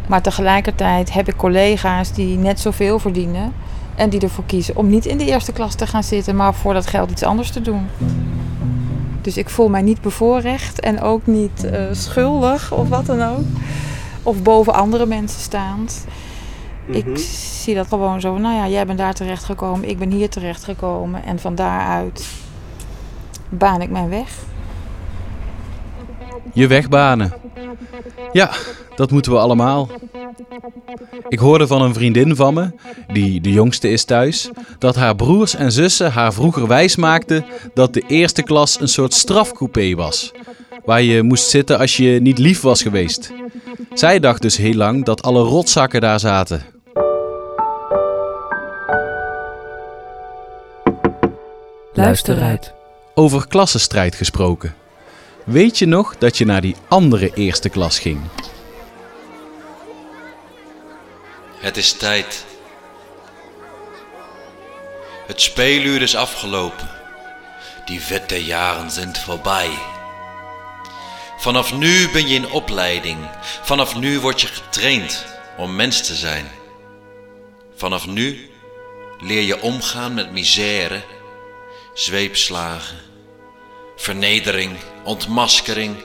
Maar 0.08 0.21
tegelijkertijd 0.21 1.13
heb 1.13 1.28
ik 1.28 1.36
collega's 1.36 2.12
die 2.12 2.38
net 2.38 2.60
zoveel 2.60 3.00
verdienen. 3.00 3.54
En 3.97 4.10
die 4.10 4.19
ervoor 4.19 4.43
kiezen 4.45 4.75
om 4.75 4.88
niet 4.88 5.05
in 5.05 5.17
de 5.17 5.25
eerste 5.25 5.51
klas 5.51 5.75
te 5.75 5.88
gaan 5.88 6.03
zitten, 6.03 6.36
maar 6.36 6.53
voor 6.53 6.73
dat 6.73 6.88
geld 6.88 7.12
iets 7.12 7.23
anders 7.23 7.51
te 7.51 7.62
doen. 7.62 7.88
Dus 9.21 9.38
ik 9.38 9.49
voel 9.49 9.69
mij 9.69 9.81
niet 9.81 10.01
bevoorrecht 10.01 10.79
en 10.79 11.01
ook 11.01 11.25
niet 11.25 11.65
uh, 11.65 11.81
schuldig 11.91 12.73
of 12.73 12.89
wat 12.89 13.05
dan 13.05 13.21
ook 13.23 13.45
of 14.23 14.41
boven 14.41 14.73
andere 14.73 15.05
mensen 15.05 15.41
staand. 15.41 16.05
Mm 16.05 16.93
-hmm. 16.93 17.13
Ik 17.13 17.17
zie 17.62 17.75
dat 17.75 17.88
gewoon 17.88 18.21
zo, 18.21 18.38
nou 18.38 18.55
ja, 18.55 18.67
jij 18.67 18.86
bent 18.86 18.97
daar 18.97 19.13
terecht 19.13 19.43
gekomen, 19.43 19.89
ik 19.89 19.97
ben 19.97 20.12
hier 20.12 20.29
terecht 20.29 20.63
gekomen 20.63 21.23
en 21.23 21.39
van 21.39 21.55
daaruit 21.55 22.27
baan 23.49 23.81
ik 23.81 23.89
mijn 23.89 24.10
weg. 24.10 24.29
Je 26.58 26.67
wegbanen. 26.67 27.34
Ja, 28.32 28.52
dat 28.96 29.12
moeten 29.12 29.32
we 29.32 29.38
allemaal. 29.38 29.89
Ik 31.30 31.39
hoorde 31.39 31.67
van 31.67 31.82
een 31.82 31.93
vriendin 31.93 32.36
van 32.36 32.54
me, 32.54 32.72
die 33.13 33.41
de 33.41 33.52
jongste 33.52 33.89
is 33.89 34.04
thuis, 34.04 34.50
dat 34.80 34.96
haar 34.96 35.15
broers 35.15 35.56
en 35.56 35.72
zussen 35.72 36.12
haar 36.12 36.34
vroeger 36.34 36.67
wijs 36.67 36.96
maakten 36.96 37.46
dat 37.74 37.93
de 37.93 38.04
eerste 38.08 38.43
klas 38.43 38.80
een 38.80 38.88
soort 38.88 39.13
strafcoupé 39.13 39.96
was, 39.96 40.32
waar 40.86 41.02
je 41.02 41.24
moest 41.24 41.50
zitten 41.50 41.80
als 41.80 41.98
je 41.98 42.22
niet 42.22 42.38
lief 42.38 42.62
was 42.62 42.82
geweest. 42.82 43.32
Zij 43.93 44.20
dacht 44.20 44.41
dus 44.41 44.58
heel 44.58 44.74
lang 44.74 45.06
dat 45.06 45.22
alle 45.22 45.41
rotzakken 45.41 46.02
daar 46.02 46.20
zaten. 46.20 46.62
Luister 51.93 52.41
uit. 52.41 52.74
Over 53.13 53.48
klassenstrijd 53.48 54.15
gesproken. 54.15 54.74
Weet 55.47 55.77
je 55.77 55.86
nog 55.86 56.17
dat 56.17 56.38
je 56.38 56.45
naar 56.45 56.62
die 56.62 56.75
andere 56.88 57.31
eerste 57.33 57.69
klas 57.69 57.99
ging? 57.99 58.21
Het 61.57 61.77
is 61.77 61.93
tijd. 61.93 62.45
Het 65.27 65.41
speeluur 65.41 66.01
is 66.01 66.15
afgelopen. 66.15 66.89
Die 67.86 68.01
vette 68.01 68.45
jaren 68.45 68.91
zijn 68.91 69.15
voorbij. 69.15 69.69
Vanaf 71.38 71.73
nu 71.73 72.10
ben 72.10 72.27
je 72.27 72.36
in 72.36 72.51
opleiding. 72.51 73.17
Vanaf 73.62 73.95
nu 73.95 74.19
word 74.19 74.41
je 74.41 74.47
getraind 74.47 75.25
om 75.57 75.75
mens 75.75 76.07
te 76.07 76.15
zijn. 76.15 76.47
Vanaf 77.75 78.07
nu 78.07 78.49
leer 79.19 79.41
je 79.41 79.62
omgaan 79.62 80.13
met 80.13 80.31
misère, 80.31 81.01
zweepslagen, 81.93 82.97
vernedering, 83.95 84.77
ontmaskering, 85.08 85.96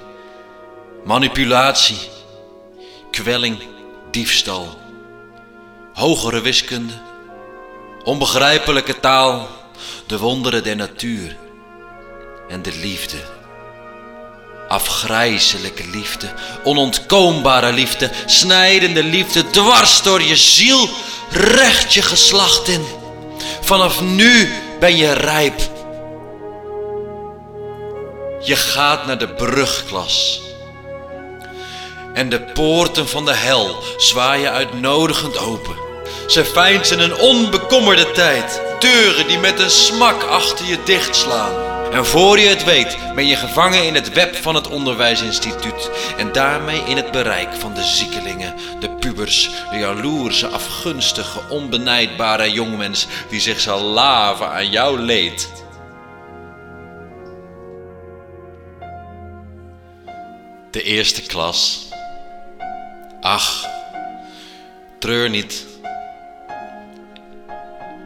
manipulatie, 1.05 1.99
kwelling, 3.11 3.59
diefstal, 4.11 4.79
hogere 5.95 6.41
wiskunde, 6.41 6.95
onbegrijpelijke 8.05 9.01
taal, 9.01 9.49
de 10.07 10.19
wonderen 10.19 10.63
der 10.63 10.77
natuur 10.77 11.37
en 12.49 12.63
de 12.63 12.73
liefde. 12.81 13.17
Afgrijzelijke 14.69 15.85
liefde, 15.93 16.33
onontkoombare 16.65 17.73
liefde, 17.73 18.11
snijdende 18.27 19.03
liefde, 19.03 19.51
dwars 19.51 20.03
door 20.03 20.23
je 20.23 20.37
ziel, 20.37 20.89
recht 21.31 21.95
je 21.95 22.03
geslacht 22.03 22.69
in. 22.69 22.85
Vanaf 23.61 24.01
nu 24.01 24.49
ben 24.81 24.97
je 24.97 25.13
rijp. 25.13 25.61
Je 28.45 28.57
gaat 28.57 29.07
naar 29.07 29.19
de 29.19 29.29
brugklas. 29.29 30.41
En 32.15 32.29
de 32.29 32.41
poorten 32.41 33.09
van 33.09 33.25
de 33.25 33.35
hel 33.35 33.83
zwaaien 33.97 34.53
uitnodigend 34.53 35.39
open. 35.39 35.77
Ze 36.27 36.45
veinzen 36.45 37.01
een 37.01 37.17
onbekommerde 37.17 38.11
tijd. 38.11 38.61
Deuren 38.79 39.27
die 39.27 39.39
met 39.39 39.61
een 39.61 39.71
smak 39.71 40.23
achter 40.23 40.67
je 40.67 40.79
dichtslaan. 40.85 41.53
En 41.93 42.07
voor 42.07 42.39
je 42.39 42.49
het 42.49 42.65
weet 42.65 42.97
ben 43.15 43.27
je 43.27 43.37
gevangen 43.37 43.87
in 43.87 43.95
het 43.95 44.13
web 44.13 44.37
van 44.37 44.55
het 44.55 44.69
onderwijsinstituut. 44.69 45.91
En 46.17 46.33
daarmee 46.33 46.83
in 46.87 46.97
het 46.97 47.11
bereik 47.11 47.55
van 47.59 47.75
de 47.75 47.85
ziekelingen, 47.85 48.55
de 48.81 48.91
pubers, 48.91 49.51
de 49.71 49.79
jaloerse, 49.79 50.47
afgunstige, 50.47 51.41
onbenijdbare 51.49 52.51
jongmens 52.51 53.07
die 53.29 53.41
zich 53.41 53.61
zal 53.61 53.81
laven 53.81 54.51
aan 54.51 54.71
jouw 54.71 54.97
leed. 54.97 55.62
De 60.73 60.83
eerste 60.83 61.23
klas. 61.23 61.89
Ach, 63.21 63.67
treur 64.99 65.31
niet. 65.31 65.67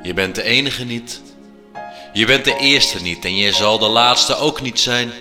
Je 0.03 0.15
bent 0.15 0.35
de 0.35 0.43
enige 0.43 0.85
niet. 0.85 1.21
Je 2.13 2.27
bent 2.27 2.45
de 2.45 2.57
eerste 2.57 3.03
niet 3.03 3.25
en 3.25 3.37
je 3.37 3.53
zal 3.53 3.79
de 3.79 3.89
laatste 3.89 4.37
ook 4.37 4.61
niet 4.61 4.81
zijn. 4.81 5.13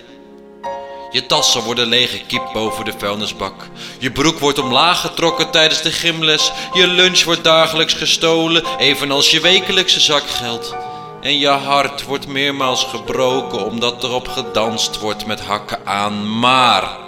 Je 1.10 1.26
tassen 1.26 1.62
worden 1.62 1.86
leeggekipt 1.86 2.52
boven 2.52 2.84
de 2.84 2.92
vuilnisbak. 2.98 3.68
Je 3.98 4.10
broek 4.10 4.38
wordt 4.38 4.58
omlaag 4.58 5.00
getrokken 5.00 5.50
tijdens 5.50 5.82
de 5.82 5.92
gymles. 5.92 6.52
Je 6.72 6.86
lunch 6.86 7.22
wordt 7.22 7.44
dagelijks 7.44 7.94
gestolen, 7.94 8.64
evenals 8.78 9.30
je 9.30 9.40
wekelijkse 9.40 10.00
zakgeld. 10.00 10.74
En 11.20 11.38
je 11.38 11.48
hart 11.48 12.04
wordt 12.04 12.26
meermaals 12.26 12.84
gebroken 12.84 13.66
omdat 13.66 14.04
erop 14.04 14.28
gedanst 14.28 14.98
wordt 14.98 15.26
met 15.26 15.40
hakken 15.40 15.86
aan. 15.86 16.38
Maar 16.38 17.05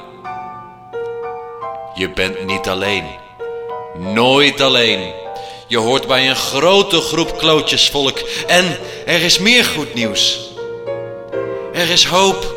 je 1.98 2.08
bent 2.08 2.46
niet 2.46 2.68
alleen. 2.68 3.04
Nooit 3.98 4.60
alleen. 4.60 5.12
Je 5.66 5.78
hoort 5.78 6.06
bij 6.06 6.28
een 6.28 6.36
grote 6.36 7.00
groep 7.00 7.38
klootjesvolk. 7.38 8.18
En 8.46 8.78
er 9.06 9.22
is 9.22 9.38
meer 9.38 9.64
goed 9.64 9.94
nieuws. 9.94 10.38
Er 11.72 11.90
is 11.90 12.04
hoop. 12.04 12.56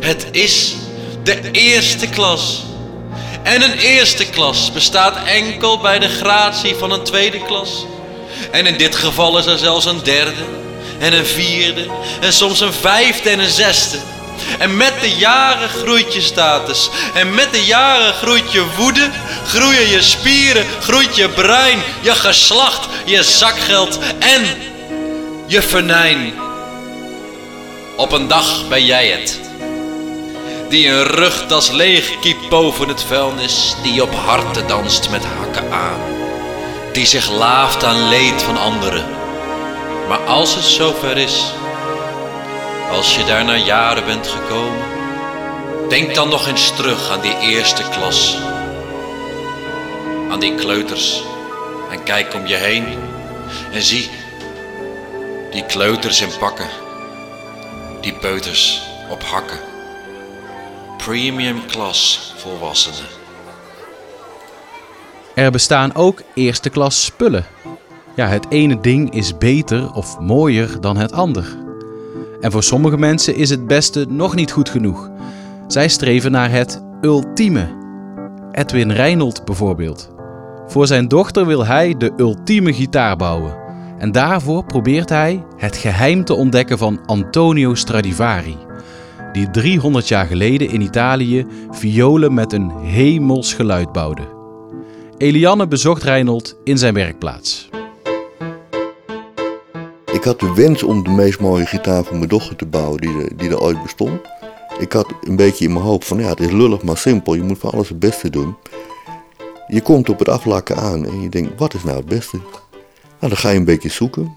Het 0.00 0.26
is 0.30 0.74
de 1.22 1.50
eerste 1.50 2.08
klas. 2.08 2.62
En 3.42 3.62
een 3.62 3.78
eerste 3.78 4.26
klas 4.26 4.72
bestaat 4.72 5.26
enkel 5.26 5.78
bij 5.78 5.98
de 5.98 6.08
gratie 6.08 6.74
van 6.74 6.90
een 6.90 7.02
tweede 7.02 7.44
klas. 7.44 7.86
En 8.50 8.66
in 8.66 8.76
dit 8.76 8.96
geval 8.96 9.38
is 9.38 9.46
er 9.46 9.58
zelfs 9.58 9.84
een 9.84 10.02
derde 10.02 10.44
en 10.98 11.12
een 11.12 11.26
vierde 11.26 11.86
en 12.20 12.32
soms 12.32 12.60
een 12.60 12.72
vijfde 12.72 13.30
en 13.30 13.38
een 13.38 13.50
zesde. 13.50 13.98
En 14.58 14.76
met 14.76 15.00
de 15.00 15.10
jaren 15.10 15.68
groeit 15.68 16.14
je 16.14 16.20
status. 16.20 16.90
En 17.14 17.34
met 17.34 17.52
de 17.52 17.64
jaren 17.64 18.14
groeit 18.14 18.52
je 18.52 18.64
woede, 18.76 19.10
groeien 19.46 19.88
je 19.88 20.02
spieren, 20.02 20.66
groeit 20.80 21.16
je 21.16 21.28
brein, 21.28 21.82
je 22.00 22.14
geslacht, 22.14 22.88
je 23.04 23.22
zakgeld 23.22 23.98
en 24.18 24.44
je 25.46 25.62
venijn. 25.62 26.32
Op 27.96 28.12
een 28.12 28.28
dag 28.28 28.68
ben 28.68 28.84
jij 28.84 29.06
het. 29.06 29.40
Die 30.68 30.88
een 30.88 31.04
rugtas 31.04 31.70
leeg 31.70 32.18
kiept 32.20 32.48
boven 32.48 32.88
het 32.88 33.02
vuilnis, 33.02 33.74
die 33.82 34.02
op 34.02 34.14
harten 34.14 34.66
danst 34.66 35.10
met 35.10 35.24
hakken 35.24 35.72
aan. 35.72 36.00
Die 36.92 37.06
zich 37.06 37.30
laaft 37.30 37.84
aan 37.84 38.08
leed 38.08 38.42
van 38.42 38.56
anderen. 38.56 39.04
Maar 40.08 40.18
als 40.18 40.54
het 40.54 40.64
zover 40.64 41.16
is, 41.16 41.52
als 42.92 43.16
je 43.16 43.24
daar 43.24 43.44
na 43.44 43.56
jaren 43.56 44.04
bent 44.04 44.26
gekomen, 44.26 44.82
denk 45.88 46.14
dan 46.14 46.28
nog 46.28 46.46
eens 46.46 46.76
terug 46.76 47.10
aan 47.10 47.20
die 47.20 47.38
eerste 47.38 47.82
klas. 47.90 48.36
Aan 50.30 50.40
die 50.40 50.54
kleuters. 50.54 51.22
En 51.90 52.02
kijk 52.02 52.34
om 52.34 52.46
je 52.46 52.54
heen 52.54 52.84
en 53.72 53.82
zie 53.82 54.10
die 55.50 55.66
kleuters 55.66 56.20
in 56.20 56.38
pakken. 56.38 56.68
Die 58.00 58.12
peuters 58.12 58.82
op 59.10 59.22
hakken. 59.22 59.58
Premium 60.96 61.66
klas 61.66 62.32
volwassenen. 62.36 63.10
Er 65.34 65.50
bestaan 65.50 65.94
ook 65.94 66.22
eerste 66.34 66.70
klas 66.70 67.04
spullen. 67.04 67.46
Ja, 68.14 68.26
het 68.26 68.46
ene 68.48 68.80
ding 68.80 69.14
is 69.14 69.38
beter 69.38 69.92
of 69.92 70.18
mooier 70.18 70.80
dan 70.80 70.96
het 70.96 71.12
ander. 71.12 71.61
En 72.42 72.50
voor 72.50 72.62
sommige 72.62 72.98
mensen 72.98 73.36
is 73.36 73.50
het 73.50 73.66
beste 73.66 74.06
nog 74.08 74.34
niet 74.34 74.50
goed 74.50 74.68
genoeg. 74.68 75.10
Zij 75.66 75.88
streven 75.88 76.32
naar 76.32 76.50
het 76.50 76.82
ultieme. 77.02 77.68
Edwin 78.52 78.90
Reinhold 78.92 79.44
bijvoorbeeld. 79.44 80.10
Voor 80.66 80.86
zijn 80.86 81.08
dochter 81.08 81.46
wil 81.46 81.66
hij 81.66 81.94
de 81.98 82.12
ultieme 82.16 82.72
gitaar 82.72 83.16
bouwen. 83.16 83.56
En 83.98 84.12
daarvoor 84.12 84.64
probeert 84.64 85.08
hij 85.08 85.44
het 85.56 85.76
geheim 85.76 86.24
te 86.24 86.34
ontdekken 86.34 86.78
van 86.78 87.00
Antonio 87.06 87.74
Stradivari, 87.74 88.56
die 89.32 89.50
300 89.50 90.08
jaar 90.08 90.26
geleden 90.26 90.70
in 90.70 90.80
Italië 90.80 91.46
violen 91.70 92.34
met 92.34 92.52
een 92.52 92.70
hemels 92.82 93.54
geluid 93.54 93.92
bouwde. 93.92 94.22
Eliane 95.16 95.68
bezocht 95.68 96.02
Reinhold 96.02 96.56
in 96.64 96.78
zijn 96.78 96.94
werkplaats. 96.94 97.68
Ik 100.12 100.24
had 100.24 100.40
de 100.40 100.54
wens 100.54 100.82
om 100.82 101.04
de 101.04 101.10
meest 101.10 101.40
mooie 101.40 101.66
gitaar 101.66 102.04
voor 102.04 102.16
mijn 102.16 102.28
dochter 102.28 102.56
te 102.56 102.66
bouwen 102.66 103.00
die 103.00 103.22
er, 103.22 103.36
die 103.36 103.50
er 103.50 103.60
ooit 103.60 103.82
bestond. 103.82 104.20
Ik 104.78 104.92
had 104.92 105.12
een 105.20 105.36
beetje 105.36 105.64
in 105.64 105.72
mijn 105.72 105.84
hoofd 105.84 106.06
van 106.06 106.18
ja, 106.18 106.28
het 106.28 106.40
is 106.40 106.50
lullig 106.50 106.82
maar 106.82 106.96
simpel. 106.96 107.34
Je 107.34 107.42
moet 107.42 107.58
van 107.58 107.70
alles 107.70 107.88
het 107.88 107.98
beste 107.98 108.30
doen. 108.30 108.56
Je 109.68 109.80
komt 109.80 110.08
op 110.08 110.18
het 110.18 110.28
aflakken 110.28 110.76
aan 110.76 111.06
en 111.06 111.20
je 111.20 111.28
denkt, 111.28 111.58
wat 111.58 111.74
is 111.74 111.82
nou 111.82 111.96
het 111.96 112.06
beste? 112.06 112.36
Nou, 112.36 113.32
dan 113.32 113.36
ga 113.36 113.50
je 113.50 113.58
een 113.58 113.64
beetje 113.64 113.88
zoeken. 113.88 114.34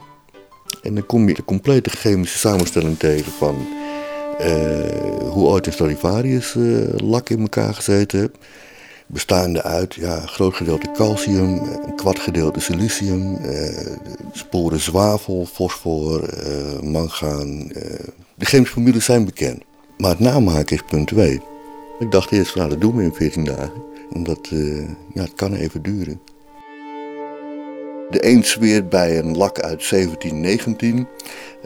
En 0.82 0.96
dan 0.96 1.06
kom 1.06 1.28
je 1.28 1.34
de 1.34 1.44
complete 1.44 1.90
chemische 1.90 2.38
samenstelling 2.38 3.00
tegen 3.00 3.32
van 3.32 3.68
uh, 4.42 5.30
hoe 5.30 5.48
ooit 5.48 5.68
een 5.68 5.74
Stradivarius 5.74 6.54
uh, 6.54 6.88
lak 6.98 7.30
in 7.30 7.40
elkaar 7.40 7.74
gezeten 7.74 8.20
heeft. 8.20 8.38
Bestaande 9.08 9.64
uit 9.64 9.94
ja, 9.94 10.22
een 10.22 10.28
groot 10.28 10.56
gedeelte 10.56 10.92
calcium, 10.92 11.58
een 11.86 11.96
kwart 11.96 12.20
gedeelte 12.20 12.60
silicium, 12.60 13.38
uh, 13.46 13.96
sporen 14.32 14.80
zwavel, 14.80 15.46
fosfor, 15.46 16.30
mangaan. 16.84 17.68
de 18.36 18.46
chemische 18.46 18.74
formules 18.74 19.06
zijn 19.06 19.26
bekend. 19.26 19.64
Maar 19.98 20.10
het 20.10 20.20
namaken 20.20 20.76
is 20.76 20.82
punt 20.90 21.08
2. 21.08 21.42
Ik 22.00 22.12
dacht 22.12 22.32
eerst 22.32 22.56
nou 22.56 22.70
dat 22.70 22.82
doen 22.82 22.96
we 22.96 23.04
in 23.04 23.14
14 23.14 23.46
dagen. 23.46 23.84
Omdat 24.14 24.48
ja, 25.14 25.22
het 25.22 25.34
kan 25.36 25.54
even 25.54 25.82
duren. 25.82 26.20
De 28.10 28.26
een 28.26 28.44
zweert 28.44 28.90
bij 28.90 29.18
een 29.18 29.38
lak 29.38 29.60
uit 29.60 29.90
1719 29.90 31.08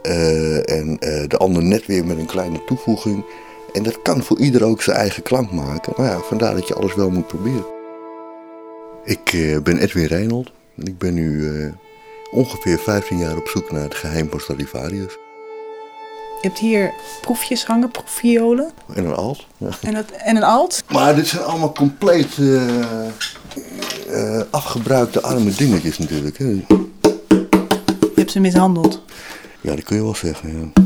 uh, 0.03 0.69
en 0.69 0.89
uh, 0.89 1.27
de 1.27 1.37
ander 1.37 1.63
net 1.63 1.85
weer 1.85 2.05
met 2.05 2.17
een 2.17 2.25
kleine 2.25 2.63
toevoeging. 2.65 3.25
En 3.73 3.83
dat 3.83 4.01
kan 4.01 4.23
voor 4.23 4.39
ieder 4.39 4.63
ook 4.63 4.81
zijn 4.81 4.97
eigen 4.97 5.23
klank 5.23 5.51
maken. 5.51 5.93
Maar 5.97 6.05
ja, 6.05 6.19
vandaar 6.19 6.55
dat 6.55 6.67
je 6.67 6.73
alles 6.73 6.95
wel 6.95 7.09
moet 7.09 7.27
proberen. 7.27 7.65
Ik 9.03 9.33
uh, 9.33 9.59
ben 9.59 9.77
Edwin 9.77 10.05
Reinhold 10.05 10.51
en 10.77 10.85
ik 10.85 10.97
ben 10.97 11.13
nu 11.13 11.73
ongeveer 12.31 12.79
15 12.79 13.17
jaar 13.17 13.37
op 13.37 13.47
zoek 13.47 13.71
naar 13.71 13.83
het 13.83 13.95
geheim 13.95 14.29
van 14.29 14.39
Stradivarius. 14.39 15.17
Je 16.41 16.47
hebt 16.47 16.59
hier 16.59 16.93
proefjes 17.21 17.65
hangen, 17.65 17.91
proefviolen. 17.91 18.71
En 18.95 19.05
een 19.05 19.15
alt. 19.15 19.45
Ja. 19.57 19.69
En, 19.81 19.93
dat, 19.93 20.11
en 20.11 20.35
een 20.35 20.43
alt. 20.43 20.83
Maar 20.91 21.15
dit 21.15 21.27
zijn 21.27 21.43
allemaal 21.43 21.71
compleet 21.71 22.37
uh, 22.37 22.61
uh, 24.09 24.41
afgebruikte 24.49 25.21
arme 25.21 25.51
dingetjes 25.51 25.97
natuurlijk. 25.97 26.37
Hè. 26.37 26.45
Je 26.45 28.11
hebt 28.15 28.31
ze 28.31 28.39
mishandeld. 28.39 29.01
Ja, 29.61 29.75
dat 29.75 29.83
kun 29.83 29.95
je 29.95 30.03
wel 30.03 30.15
zeggen, 30.15 30.59
ja. 30.59 30.83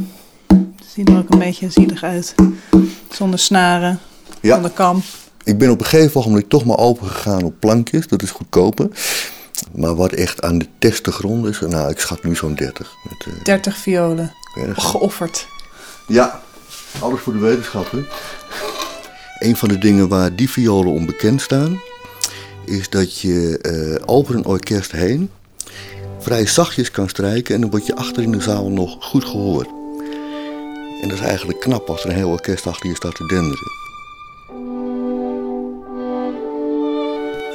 Zien 0.93 1.05
er 1.05 1.17
ook 1.17 1.29
een 1.29 1.39
beetje 1.39 1.69
zielig 1.71 2.03
uit. 2.03 2.35
Zonder 3.11 3.39
snaren, 3.39 3.99
Ja. 4.41 4.53
zonder 4.53 4.71
kam. 4.71 5.01
Ik 5.43 5.57
ben 5.57 5.69
op 5.69 5.79
een 5.79 5.85
gegeven 5.85 6.21
moment 6.25 6.49
toch 6.49 6.65
maar 6.65 6.77
open 6.77 7.07
gegaan 7.07 7.43
op 7.43 7.53
plankjes, 7.59 8.07
dat 8.07 8.21
is 8.21 8.31
goedkoper. 8.31 8.87
Maar 9.75 9.95
wat 9.95 10.11
echt 10.11 10.41
aan 10.41 10.57
de 10.57 10.67
test 10.79 11.03
te 11.03 11.11
grond 11.11 11.45
is, 11.45 11.59
nou 11.59 11.89
ik 11.89 11.99
schat 11.99 12.23
nu 12.23 12.35
zo'n 12.35 12.55
30. 12.55 12.93
Met, 13.09 13.33
eh, 13.35 13.43
30 13.43 13.77
violen. 13.77 14.33
ergens. 14.55 14.85
Geofferd. 14.85 15.47
Ja, 16.07 16.41
alles 16.99 17.19
voor 17.19 17.33
de 17.33 17.39
wetenschap. 17.39 17.91
Hè? 17.91 17.99
Een 19.47 19.55
van 19.55 19.67
de 19.69 19.77
dingen 19.77 20.07
waar 20.07 20.35
die 20.35 20.49
violen 20.49 20.91
onbekend 20.93 21.41
staan, 21.41 21.79
is 22.65 22.89
dat 22.89 23.19
je 23.19 23.57
eh, 23.57 24.01
over 24.05 24.35
een 24.35 24.45
orkest 24.45 24.91
heen 24.91 25.29
vrij 26.19 26.45
zachtjes 26.47 26.91
kan 26.91 27.09
strijken 27.09 27.55
en 27.55 27.61
dan 27.61 27.69
word 27.69 27.85
je 27.85 27.95
achter 27.95 28.23
in 28.23 28.31
de 28.31 28.41
zaal 28.41 28.69
nog 28.69 28.97
goed 28.99 29.25
gehoord. 29.25 29.67
En 31.03 31.09
dat 31.09 31.17
is 31.17 31.25
eigenlijk 31.25 31.59
knap 31.59 31.89
als 31.89 32.03
er 32.03 32.09
een 32.09 32.15
heel 32.15 32.29
orkest 32.29 32.67
achter 32.67 32.89
je 32.89 32.95
staat 32.95 33.15
te 33.15 33.25
denderen. 33.25 33.71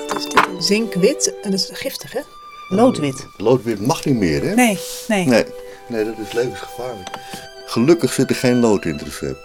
Wat 0.08 0.16
is 0.18 0.24
dit? 0.24 0.64
Zinkwit. 0.64 1.34
En 1.42 1.50
dat 1.50 1.60
is 1.60 1.70
giftig, 1.72 2.12
hè? 2.12 2.20
Loodwit. 2.68 3.26
Loodwit 3.36 3.86
mag 3.86 4.04
niet 4.04 4.14
meer, 4.14 4.42
hè? 4.42 4.54
Nee, 4.54 4.78
nee. 5.08 5.26
Nee, 5.26 5.44
nee 5.86 6.04
dat 6.04 6.14
is 6.26 6.32
levensgevaarlijk. 6.32 7.08
Gelukkig 7.66 8.12
zit 8.12 8.30
er 8.30 8.36
geen 8.36 8.60
lood 8.60 8.84
in 8.84 8.92
het 8.92 9.02
recept. 9.02 9.38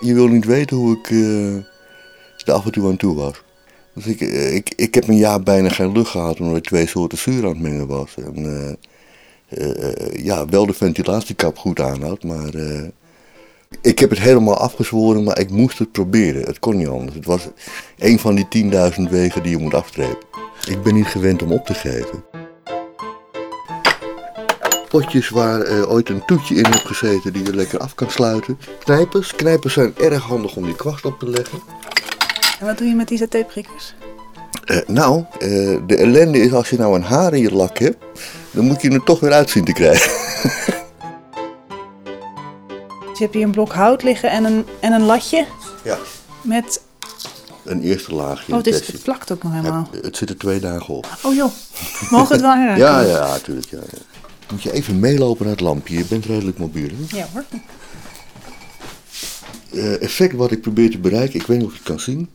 Je 0.00 0.14
wil 0.14 0.26
niet 0.26 0.44
weten 0.44 0.76
hoe 0.76 0.98
ik 0.98 1.10
eh, 1.10 1.54
er 2.46 2.52
af 2.52 2.64
en 2.64 2.72
toe 2.72 2.88
aan 2.88 2.96
toe 2.96 3.14
was. 3.14 3.42
Dus 3.92 4.06
ik, 4.06 4.20
eh, 4.20 4.54
ik, 4.54 4.72
ik 4.76 4.94
heb 4.94 5.08
een 5.08 5.16
jaar 5.16 5.42
bijna 5.42 5.68
geen 5.68 5.92
lucht 5.92 6.10
gehad 6.10 6.40
omdat 6.40 6.56
ik 6.56 6.64
twee 6.64 6.86
soorten 6.86 7.18
zuur 7.18 7.42
aan 7.42 7.48
het 7.48 7.60
mengen 7.60 7.86
was. 7.86 8.14
En 8.16 8.36
eh, 8.36 8.72
eh, 9.50 9.82
eh, 9.82 10.24
ja, 10.24 10.46
wel 10.46 10.66
de 10.66 10.72
ventilatiekap 10.72 11.58
goed 11.58 11.80
aan 11.80 12.02
had, 12.02 12.22
maar 12.22 12.54
eh, 12.54 12.82
ik 13.80 13.98
heb 13.98 14.10
het 14.10 14.18
helemaal 14.18 14.56
afgezworen, 14.56 15.24
maar 15.24 15.38
ik 15.38 15.50
moest 15.50 15.78
het 15.78 15.92
proberen. 15.92 16.42
Het 16.42 16.58
kon 16.58 16.76
niet 16.76 16.88
anders. 16.88 17.14
Het 17.14 17.24
was 17.24 17.48
een 17.98 18.18
van 18.18 18.34
die 18.34 18.70
10.000 18.96 19.10
wegen 19.10 19.42
die 19.42 19.50
je 19.50 19.62
moet 19.62 19.74
afstrepen. 19.74 20.28
Ik 20.68 20.82
ben 20.82 20.94
niet 20.94 21.06
gewend 21.06 21.42
om 21.42 21.52
op 21.52 21.66
te 21.66 21.74
geven. 21.74 22.24
Potjes 24.88 25.28
waar 25.28 25.60
eh, 25.60 25.90
ooit 25.90 26.08
een 26.08 26.24
toetje 26.24 26.54
in 26.54 26.66
heeft 26.66 26.86
gezeten 26.86 27.32
die 27.32 27.44
je 27.44 27.54
lekker 27.54 27.78
af 27.78 27.94
kan 27.94 28.10
sluiten. 28.10 28.58
Knijpers. 28.84 29.34
Knijpers 29.34 29.74
zijn 29.74 29.94
erg 29.96 30.22
handig 30.22 30.56
om 30.56 30.64
die 30.64 30.76
kwast 30.76 31.04
op 31.04 31.18
te 31.18 31.28
leggen. 31.28 31.58
En 32.60 32.66
wat 32.66 32.78
doe 32.78 32.88
je 32.88 32.94
met 32.94 33.08
die 33.08 33.18
satéprikkers? 33.18 33.94
Eh, 34.64 34.78
nou, 34.86 35.24
eh, 35.38 35.76
de 35.86 35.96
ellende 35.96 36.38
is 36.38 36.52
als 36.52 36.70
je 36.70 36.78
nou 36.78 36.94
een 36.94 37.02
haar 37.02 37.34
in 37.34 37.40
je 37.40 37.54
lak 37.54 37.78
hebt, 37.78 38.04
dan 38.50 38.64
moet 38.64 38.82
je 38.82 38.90
er 38.90 39.04
toch 39.04 39.20
weer 39.20 39.32
uit 39.32 39.50
zien 39.50 39.64
te 39.64 39.72
krijgen. 39.72 40.10
Je 43.20 43.26
hebt 43.26 43.38
hier 43.38 43.46
een 43.46 43.50
blok 43.54 43.72
hout 43.72 44.02
liggen 44.02 44.30
en 44.30 44.44
een, 44.44 44.64
en 44.80 44.92
een 44.92 45.02
latje 45.02 45.46
Ja. 45.84 45.98
met... 46.42 46.82
Een 47.64 47.82
eerste 47.82 48.14
laagje. 48.14 48.52
Oh, 48.52 48.58
het, 48.58 48.66
is, 48.66 48.86
het 48.86 49.02
plakt 49.02 49.32
ook 49.32 49.42
nog 49.42 49.52
helemaal. 49.52 49.88
Het 50.02 50.16
zit 50.16 50.28
er 50.30 50.38
twee 50.38 50.60
dagen 50.60 50.94
op. 50.94 51.06
Oh 51.22 51.34
joh, 51.34 51.50
mogen 52.10 52.32
het 52.32 52.40
wel 52.40 52.50
aanraken? 52.56 52.78
Ja, 52.78 53.00
ja, 53.00 53.26
natuurlijk. 53.26 53.66
Ja, 53.70 53.78
ja. 53.78 53.98
Moet 54.50 54.62
je 54.62 54.72
even 54.72 54.98
meelopen 55.00 55.42
naar 55.44 55.52
het 55.54 55.62
lampje. 55.64 55.96
Je 55.96 56.04
bent 56.04 56.24
redelijk 56.24 56.58
mobiel. 56.58 56.88
Hè? 56.88 57.16
Ja 57.16 57.26
hoor. 57.32 57.44
Eh, 59.72 60.02
effect 60.02 60.34
wat 60.34 60.50
ik 60.50 60.60
probeer 60.60 60.90
te 60.90 60.98
bereiken, 60.98 61.40
ik 61.40 61.46
weet 61.46 61.58
niet 61.58 61.66
of 61.66 61.72
je 61.72 61.78
het 61.78 61.88
kan 61.88 62.00
zien, 62.00 62.28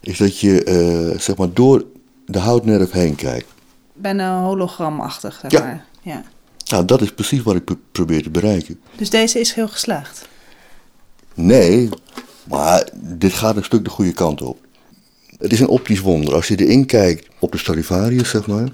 is 0.00 0.18
dat 0.18 0.38
je 0.38 0.64
eh, 0.64 1.20
zeg 1.20 1.36
maar 1.36 1.52
door 1.52 1.84
de 2.26 2.38
houtnerf 2.38 2.90
heen 2.90 3.14
kijkt. 3.14 3.48
Bijna 3.92 4.42
hologramachtig, 4.42 5.38
zeg 5.42 5.50
Ja. 5.50 5.60
maar. 5.60 5.84
Ja. 6.02 6.22
Nou, 6.68 6.84
dat 6.84 7.00
is 7.02 7.12
precies 7.12 7.42
wat 7.42 7.54
ik 7.54 7.64
pro- 7.64 7.78
probeer 7.92 8.22
te 8.22 8.30
bereiken. 8.30 8.80
Dus 8.96 9.10
deze 9.10 9.40
is 9.40 9.52
heel 9.52 9.68
geslaagd. 9.68 10.28
Nee, 11.34 11.88
maar 12.48 12.88
dit 12.94 13.32
gaat 13.32 13.56
een 13.56 13.64
stuk 13.64 13.84
de 13.84 13.90
goede 13.90 14.12
kant 14.12 14.42
op. 14.42 14.58
Het 15.38 15.52
is 15.52 15.60
een 15.60 15.68
optisch 15.68 16.00
wonder. 16.00 16.34
Als 16.34 16.48
je 16.48 16.56
erin 16.56 16.86
kijkt 16.86 17.26
op 17.38 17.52
de 17.52 17.58
Stradivarius, 17.58 18.30
zeg 18.30 18.46
maar. 18.46 18.68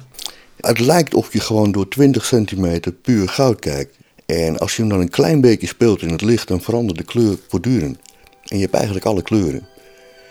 Het 0.61 0.79
lijkt 0.81 1.15
of 1.15 1.33
je 1.33 1.41
gewoon 1.41 1.73
door 1.73 1.89
20 1.89 2.25
centimeter 2.25 2.93
puur 2.93 3.29
goud 3.29 3.61
kijkt. 3.61 3.97
En 4.27 4.59
als 4.59 4.77
je 4.77 4.81
hem 4.83 4.91
dan 4.91 5.01
een 5.01 5.11
klein 5.11 5.41
beetje 5.41 5.67
speelt 5.67 6.03
in 6.03 6.11
het 6.11 6.21
licht, 6.23 6.49
dan 6.49 6.61
verandert 6.61 6.99
de 6.99 7.05
kleur 7.05 7.37
voortdurend. 7.49 7.99
En 8.45 8.57
je 8.57 8.63
hebt 8.63 8.75
eigenlijk 8.75 9.05
alle 9.07 9.23
kleuren. 9.23 9.67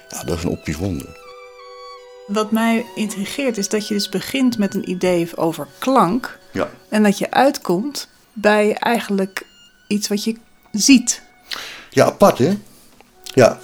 Ja, 0.09 0.23
dat 0.23 0.37
is 0.37 0.43
een 0.43 0.49
optisch 0.49 0.75
wonder. 0.77 1.21
Wat 2.27 2.51
mij 2.51 2.85
intrigeert 2.95 3.57
is 3.57 3.69
dat 3.69 3.87
je 3.87 3.93
dus 3.93 4.09
begint 4.09 4.57
met 4.57 4.73
een 4.75 4.89
idee 4.89 5.37
over 5.37 5.67
klank. 5.79 6.39
Ja. 6.51 6.69
En 6.89 7.03
dat 7.03 7.17
je 7.17 7.31
uitkomt 7.31 8.07
bij 8.33 8.73
eigenlijk 8.73 9.45
iets 9.87 10.07
wat 10.07 10.23
je 10.23 10.35
ziet. 10.71 11.21
Ja, 11.89 12.05
apart 12.05 12.37
hè? 12.37 12.57
Ja. 13.23 13.59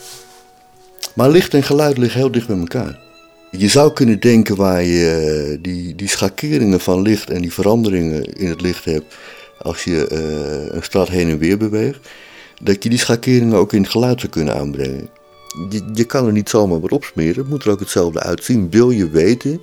Maar 1.15 1.29
licht 1.29 1.53
en 1.53 1.63
geluid 1.63 1.97
liggen 1.97 2.19
heel 2.19 2.31
dicht 2.31 2.47
bij 2.47 2.57
elkaar. 2.57 2.99
Je 3.51 3.67
zou 3.67 3.93
kunnen 3.93 4.19
denken 4.19 4.55
waar 4.55 4.83
je 4.83 5.51
eh, 5.51 5.63
die, 5.63 5.95
die 5.95 6.07
schakeringen 6.07 6.79
van 6.79 7.01
licht 7.01 7.29
en 7.29 7.41
die 7.41 7.53
veranderingen 7.53 8.23
in 8.23 8.49
het 8.49 8.61
licht 8.61 8.85
hebt 8.85 9.15
als 9.61 9.83
je 9.83 10.07
eh, 10.07 10.75
een 10.75 10.83
straat 10.83 11.09
heen 11.09 11.29
en 11.29 11.37
weer 11.37 11.57
beweegt, 11.57 12.09
dat 12.61 12.83
je 12.83 12.89
die 12.89 12.99
schakeringen 12.99 13.57
ook 13.57 13.73
in 13.73 13.81
het 13.81 13.91
geluid 13.91 14.19
zou 14.19 14.31
kunnen 14.31 14.55
aanbrengen. 14.55 15.09
Je, 15.93 16.03
kan 16.03 16.25
er 16.25 16.31
niet 16.31 16.49
zomaar 16.49 16.79
wat 16.79 16.91
opsmeren, 16.91 17.35
het 17.35 17.49
moet 17.49 17.63
er 17.63 17.71
ook 17.71 17.79
hetzelfde 17.79 18.19
uitzien. 18.19 18.69
Wil 18.69 18.89
je 18.89 19.09
weten 19.09 19.61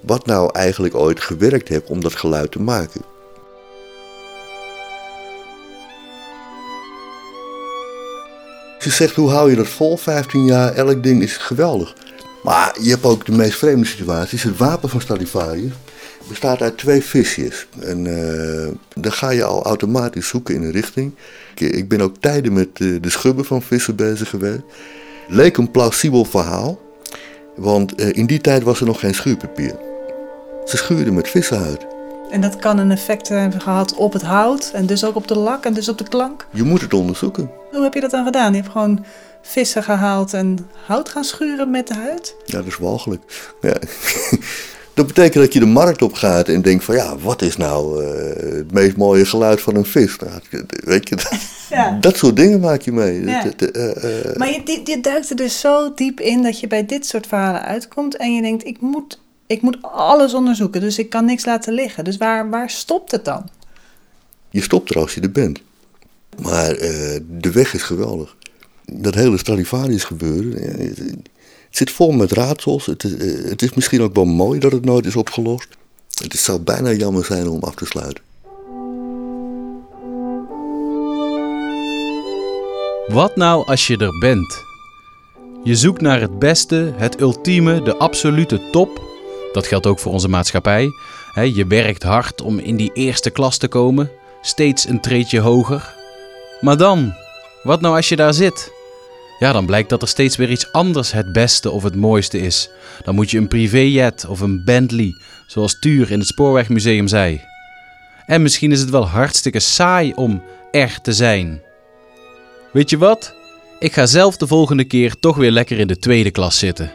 wat 0.00 0.26
nou 0.26 0.50
eigenlijk 0.52 0.94
ooit 0.94 1.20
gewerkt 1.20 1.68
heeft 1.68 1.86
om 1.86 2.00
dat 2.00 2.14
geluid 2.14 2.50
te 2.50 2.60
maken? 2.60 3.00
Je 8.78 8.90
zegt 8.90 9.14
hoe 9.14 9.30
hou 9.30 9.50
je 9.50 9.56
dat 9.56 9.68
vol, 9.68 9.96
15 9.96 10.44
jaar, 10.44 10.74
elk 10.74 11.02
ding 11.02 11.22
is 11.22 11.36
geweldig. 11.36 11.94
Maar 12.42 12.76
je 12.80 12.90
hebt 12.90 13.04
ook 13.04 13.26
de 13.26 13.32
meest 13.32 13.58
vreemde 13.58 13.86
situaties. 13.86 14.42
Het 14.42 14.56
wapen 14.56 14.88
van 14.88 15.00
Stradivarius 15.00 15.72
bestaat 16.28 16.62
uit 16.62 16.78
twee 16.78 17.02
visjes. 17.02 17.66
En 17.80 18.06
eh 18.06 18.68
dan 19.00 19.12
ga 19.12 19.30
je 19.30 19.44
al 19.44 19.64
automatisch 19.64 20.28
zoeken 20.28 20.54
in 20.54 20.62
een 20.62 20.70
richting. 20.70 21.14
Ik, 21.54 21.72
ik 21.72 21.88
ben 21.88 22.00
ook 22.00 22.16
tijden 22.20 22.52
met 22.52 22.68
eh, 22.72 22.88
de 23.00 23.10
schubben 23.10 23.44
van 23.44 23.62
vissen 23.62 23.96
bezig 23.96 24.28
geweest. 24.28 24.62
Leek 25.30 25.56
een 25.56 25.70
plausibel 25.70 26.24
verhaal. 26.24 26.78
Want 27.56 27.94
eh, 27.94 28.16
in 28.16 28.26
die 28.26 28.40
tijd 28.40 28.62
was 28.62 28.80
er 28.80 28.86
nog 28.86 29.00
geen 29.00 29.14
schuurpapier. 29.14 29.76
Ze 30.64 30.76
schuurden 30.76 31.14
met 31.14 31.28
vissenhuid. 31.28 31.86
En 32.30 32.40
dat 32.40 32.56
kan 32.56 32.78
een 32.78 32.90
effect 32.90 33.28
hebben 33.28 33.60
gehad 33.60 33.94
op 33.94 34.12
het 34.12 34.22
hout. 34.22 34.70
En 34.74 34.86
dus 34.86 35.04
ook 35.04 35.14
op 35.14 35.28
de 35.28 35.38
lak 35.38 35.64
en 35.64 35.74
dus 35.74 35.88
op 35.88 35.98
de 35.98 36.08
klank. 36.08 36.46
Je 36.52 36.62
moet 36.62 36.80
het 36.80 36.94
onderzoeken. 36.94 37.50
Hoe 37.70 37.82
heb 37.82 37.94
je 37.94 38.00
dat 38.00 38.10
dan 38.10 38.24
gedaan? 38.24 38.52
Je 38.52 38.58
hebt 38.60 38.72
gewoon 38.72 39.04
vissen 39.42 39.82
gehaald 39.82 40.32
en 40.34 40.68
hout 40.86 41.08
gaan 41.08 41.24
schuren 41.24 41.70
met 41.70 41.88
de 41.88 41.94
huid? 41.94 42.34
Ja, 42.44 42.58
dat 42.58 42.66
is 42.66 42.76
walgelijk. 42.76 43.52
Ja. 43.60 43.76
Dat 44.98 45.06
betekent 45.06 45.44
dat 45.44 45.52
je 45.52 45.58
de 45.60 45.66
markt 45.66 46.02
op 46.02 46.12
gaat 46.14 46.48
en 46.48 46.62
denkt 46.62 46.84
van 46.84 46.94
ja, 46.94 47.18
wat 47.18 47.42
is 47.42 47.56
nou 47.56 48.04
eh, 48.04 48.52
het 48.56 48.72
meest 48.72 48.96
mooie 48.96 49.24
geluid 49.24 49.60
van 49.60 49.76
een 49.76 49.84
vis? 49.84 50.16
Nou, 50.16 50.40
weet 50.84 51.08
je, 51.08 51.16
dat, 51.16 51.32
Ja. 51.70 51.98
dat 52.00 52.16
soort 52.16 52.36
dingen 52.36 52.60
maak 52.60 52.80
je 52.80 52.92
mee. 52.92 53.24
Ja. 53.24 53.42
Dat- 53.42 53.58
dat, 53.58 53.70
eh, 53.70 54.30
eh, 54.30 54.36
Maar 54.36 54.48
je, 54.50 54.60
je, 54.64 54.80
je 54.84 55.00
duikt 55.00 55.30
er 55.30 55.36
dus 55.36 55.60
zo 55.60 55.94
diep 55.94 56.20
in 56.20 56.42
dat 56.42 56.60
je 56.60 56.66
bij 56.66 56.86
dit 56.86 57.06
soort 57.06 57.26
verhalen 57.26 57.62
uitkomt. 57.62 58.16
En 58.16 58.34
je 58.34 58.42
denkt, 58.42 58.66
ik 58.66 58.80
moet, 58.80 59.20
ik 59.46 59.62
moet 59.62 59.78
alles 59.82 60.34
onderzoeken. 60.34 60.80
Dus 60.80 60.98
ik 60.98 61.08
kan 61.10 61.24
niks 61.24 61.44
laten 61.44 61.72
liggen. 61.72 62.04
Dus 62.04 62.16
waar, 62.16 62.50
waar 62.50 62.70
stopt 62.70 63.10
het 63.10 63.24
dan? 63.24 63.48
Je 64.50 64.62
stopt 64.62 64.90
er 64.90 64.98
als 65.00 65.14
je 65.14 65.20
er 65.20 65.32
bent. 65.32 65.60
Maar 66.42 66.68
de 67.28 67.50
weg 67.52 67.74
is 67.74 67.82
geweldig. 67.82 68.36
Dat 68.92 69.14
hele 69.14 69.38
Stradivarius 69.38 70.04
gebeuren, 70.04 70.94
het, 71.68 71.76
zit 71.76 71.90
vol 71.90 72.10
met 72.12 72.32
raadsels. 72.32 72.86
Het, 72.86 73.04
is- 73.04 73.14
eh, 73.16 73.50
het 73.50 73.62
is 73.62 73.74
misschien 73.74 74.02
ook 74.02 74.14
wel 74.14 74.24
mooi 74.24 74.58
dat 74.58 74.72
het 74.72 74.84
nooit 74.84 75.06
is 75.06 75.16
opgelost. 75.16 75.68
Het 76.22 76.38
zou 76.38 76.58
bijna 76.58 76.92
jammer 76.92 77.24
zijn 77.24 77.48
om 77.48 77.62
af 77.62 77.74
te 77.74 77.84
sluiten. 77.86 78.22
Wat 83.06 83.36
nou 83.36 83.66
als 83.66 83.86
je 83.86 83.96
er 83.96 84.18
bent? 84.18 84.62
Je 85.64 85.76
zoekt 85.76 86.00
naar 86.00 86.20
het 86.20 86.38
beste, 86.38 86.92
het 86.96 87.20
ultieme, 87.20 87.82
de 87.82 87.96
absolute 87.96 88.60
top. 88.70 89.00
Dat 89.52 89.66
geldt 89.66 89.86
ook 89.86 89.98
voor 89.98 90.12
onze 90.12 90.28
maatschappij. 90.28 90.90
Je 91.34 91.66
werkt 91.66 92.02
hard 92.02 92.40
om 92.40 92.58
in 92.58 92.76
die 92.76 92.90
eerste 92.94 93.30
klas 93.30 93.56
te 93.58 93.68
komen, 93.68 94.10
steeds 94.42 94.88
een 94.88 95.00
treedje 95.00 95.40
hoger. 95.40 95.94
Maar 96.60 96.76
dan, 96.76 97.12
wat 97.62 97.80
nou 97.80 97.96
als 97.96 98.08
je 98.08 98.16
daar 98.16 98.34
zit? 98.34 98.72
Ja, 99.38 99.52
dan 99.52 99.66
blijkt 99.66 99.88
dat 99.88 100.02
er 100.02 100.08
steeds 100.08 100.36
weer 100.36 100.50
iets 100.50 100.72
anders 100.72 101.12
het 101.12 101.32
beste 101.32 101.70
of 101.70 101.82
het 101.82 101.96
mooiste 101.96 102.38
is. 102.38 102.70
Dan 103.04 103.14
moet 103.14 103.30
je 103.30 103.38
een 103.38 103.48
privéjet 103.48 104.26
of 104.28 104.40
een 104.40 104.64
Bentley, 104.64 105.14
zoals 105.46 105.78
Tuur 105.78 106.10
in 106.10 106.18
het 106.18 106.28
Spoorwegmuseum 106.28 107.08
zei. 107.08 107.40
En 108.26 108.42
misschien 108.42 108.72
is 108.72 108.80
het 108.80 108.90
wel 108.90 109.06
hartstikke 109.06 109.60
saai 109.60 110.12
om 110.14 110.42
er 110.70 110.98
te 111.02 111.12
zijn. 111.12 111.62
Weet 112.72 112.90
je 112.90 112.98
wat? 112.98 113.34
Ik 113.78 113.92
ga 113.92 114.06
zelf 114.06 114.36
de 114.36 114.46
volgende 114.46 114.84
keer 114.84 115.18
toch 115.18 115.36
weer 115.36 115.50
lekker 115.50 115.78
in 115.78 115.86
de 115.86 115.98
tweede 115.98 116.30
klas 116.30 116.58
zitten. 116.58 116.92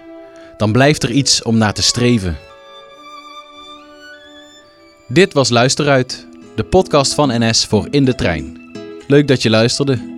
Dan 0.57 0.71
blijft 0.71 1.03
er 1.03 1.11
iets 1.11 1.43
om 1.43 1.57
naar 1.57 1.73
te 1.73 1.83
streven. 1.83 2.37
Dit 5.07 5.33
was 5.33 5.49
Luisteruit, 5.49 6.27
de 6.55 6.63
podcast 6.63 7.13
van 7.13 7.47
NS 7.47 7.65
voor 7.65 7.87
In 7.89 8.05
de 8.05 8.15
Trein. 8.15 8.71
Leuk 9.07 9.27
dat 9.27 9.41
je 9.41 9.49
luisterde. 9.49 10.12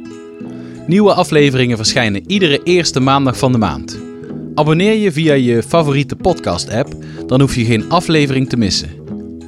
Nieuwe 0.87 1.13
afleveringen 1.13 1.77
verschijnen 1.77 2.23
iedere 2.27 2.63
eerste 2.63 2.99
maandag 2.99 3.37
van 3.37 3.51
de 3.51 3.57
maand. 3.57 3.99
Abonneer 4.55 4.93
je 4.93 5.11
via 5.11 5.33
je 5.33 5.63
favoriete 5.63 6.15
podcast-app, 6.15 6.93
dan 7.27 7.41
hoef 7.41 7.55
je 7.55 7.65
geen 7.65 7.89
aflevering 7.89 8.49
te 8.49 8.57
missen. 8.57 8.89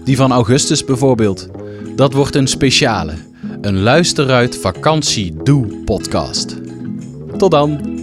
Die 0.04 0.16
van 0.16 0.32
augustus 0.32 0.86
bijvoorbeeld. 0.86 1.50
Dat 1.96 2.14
wordt 2.14 2.36
een 2.36 2.48
speciale. 2.48 3.14
Een 3.62 3.80
luisteruit 3.80 4.58
vakantie 4.58 5.36
doe 5.44 5.84
podcast. 5.86 6.56
Tot 7.38 7.52
dan! 7.52 7.97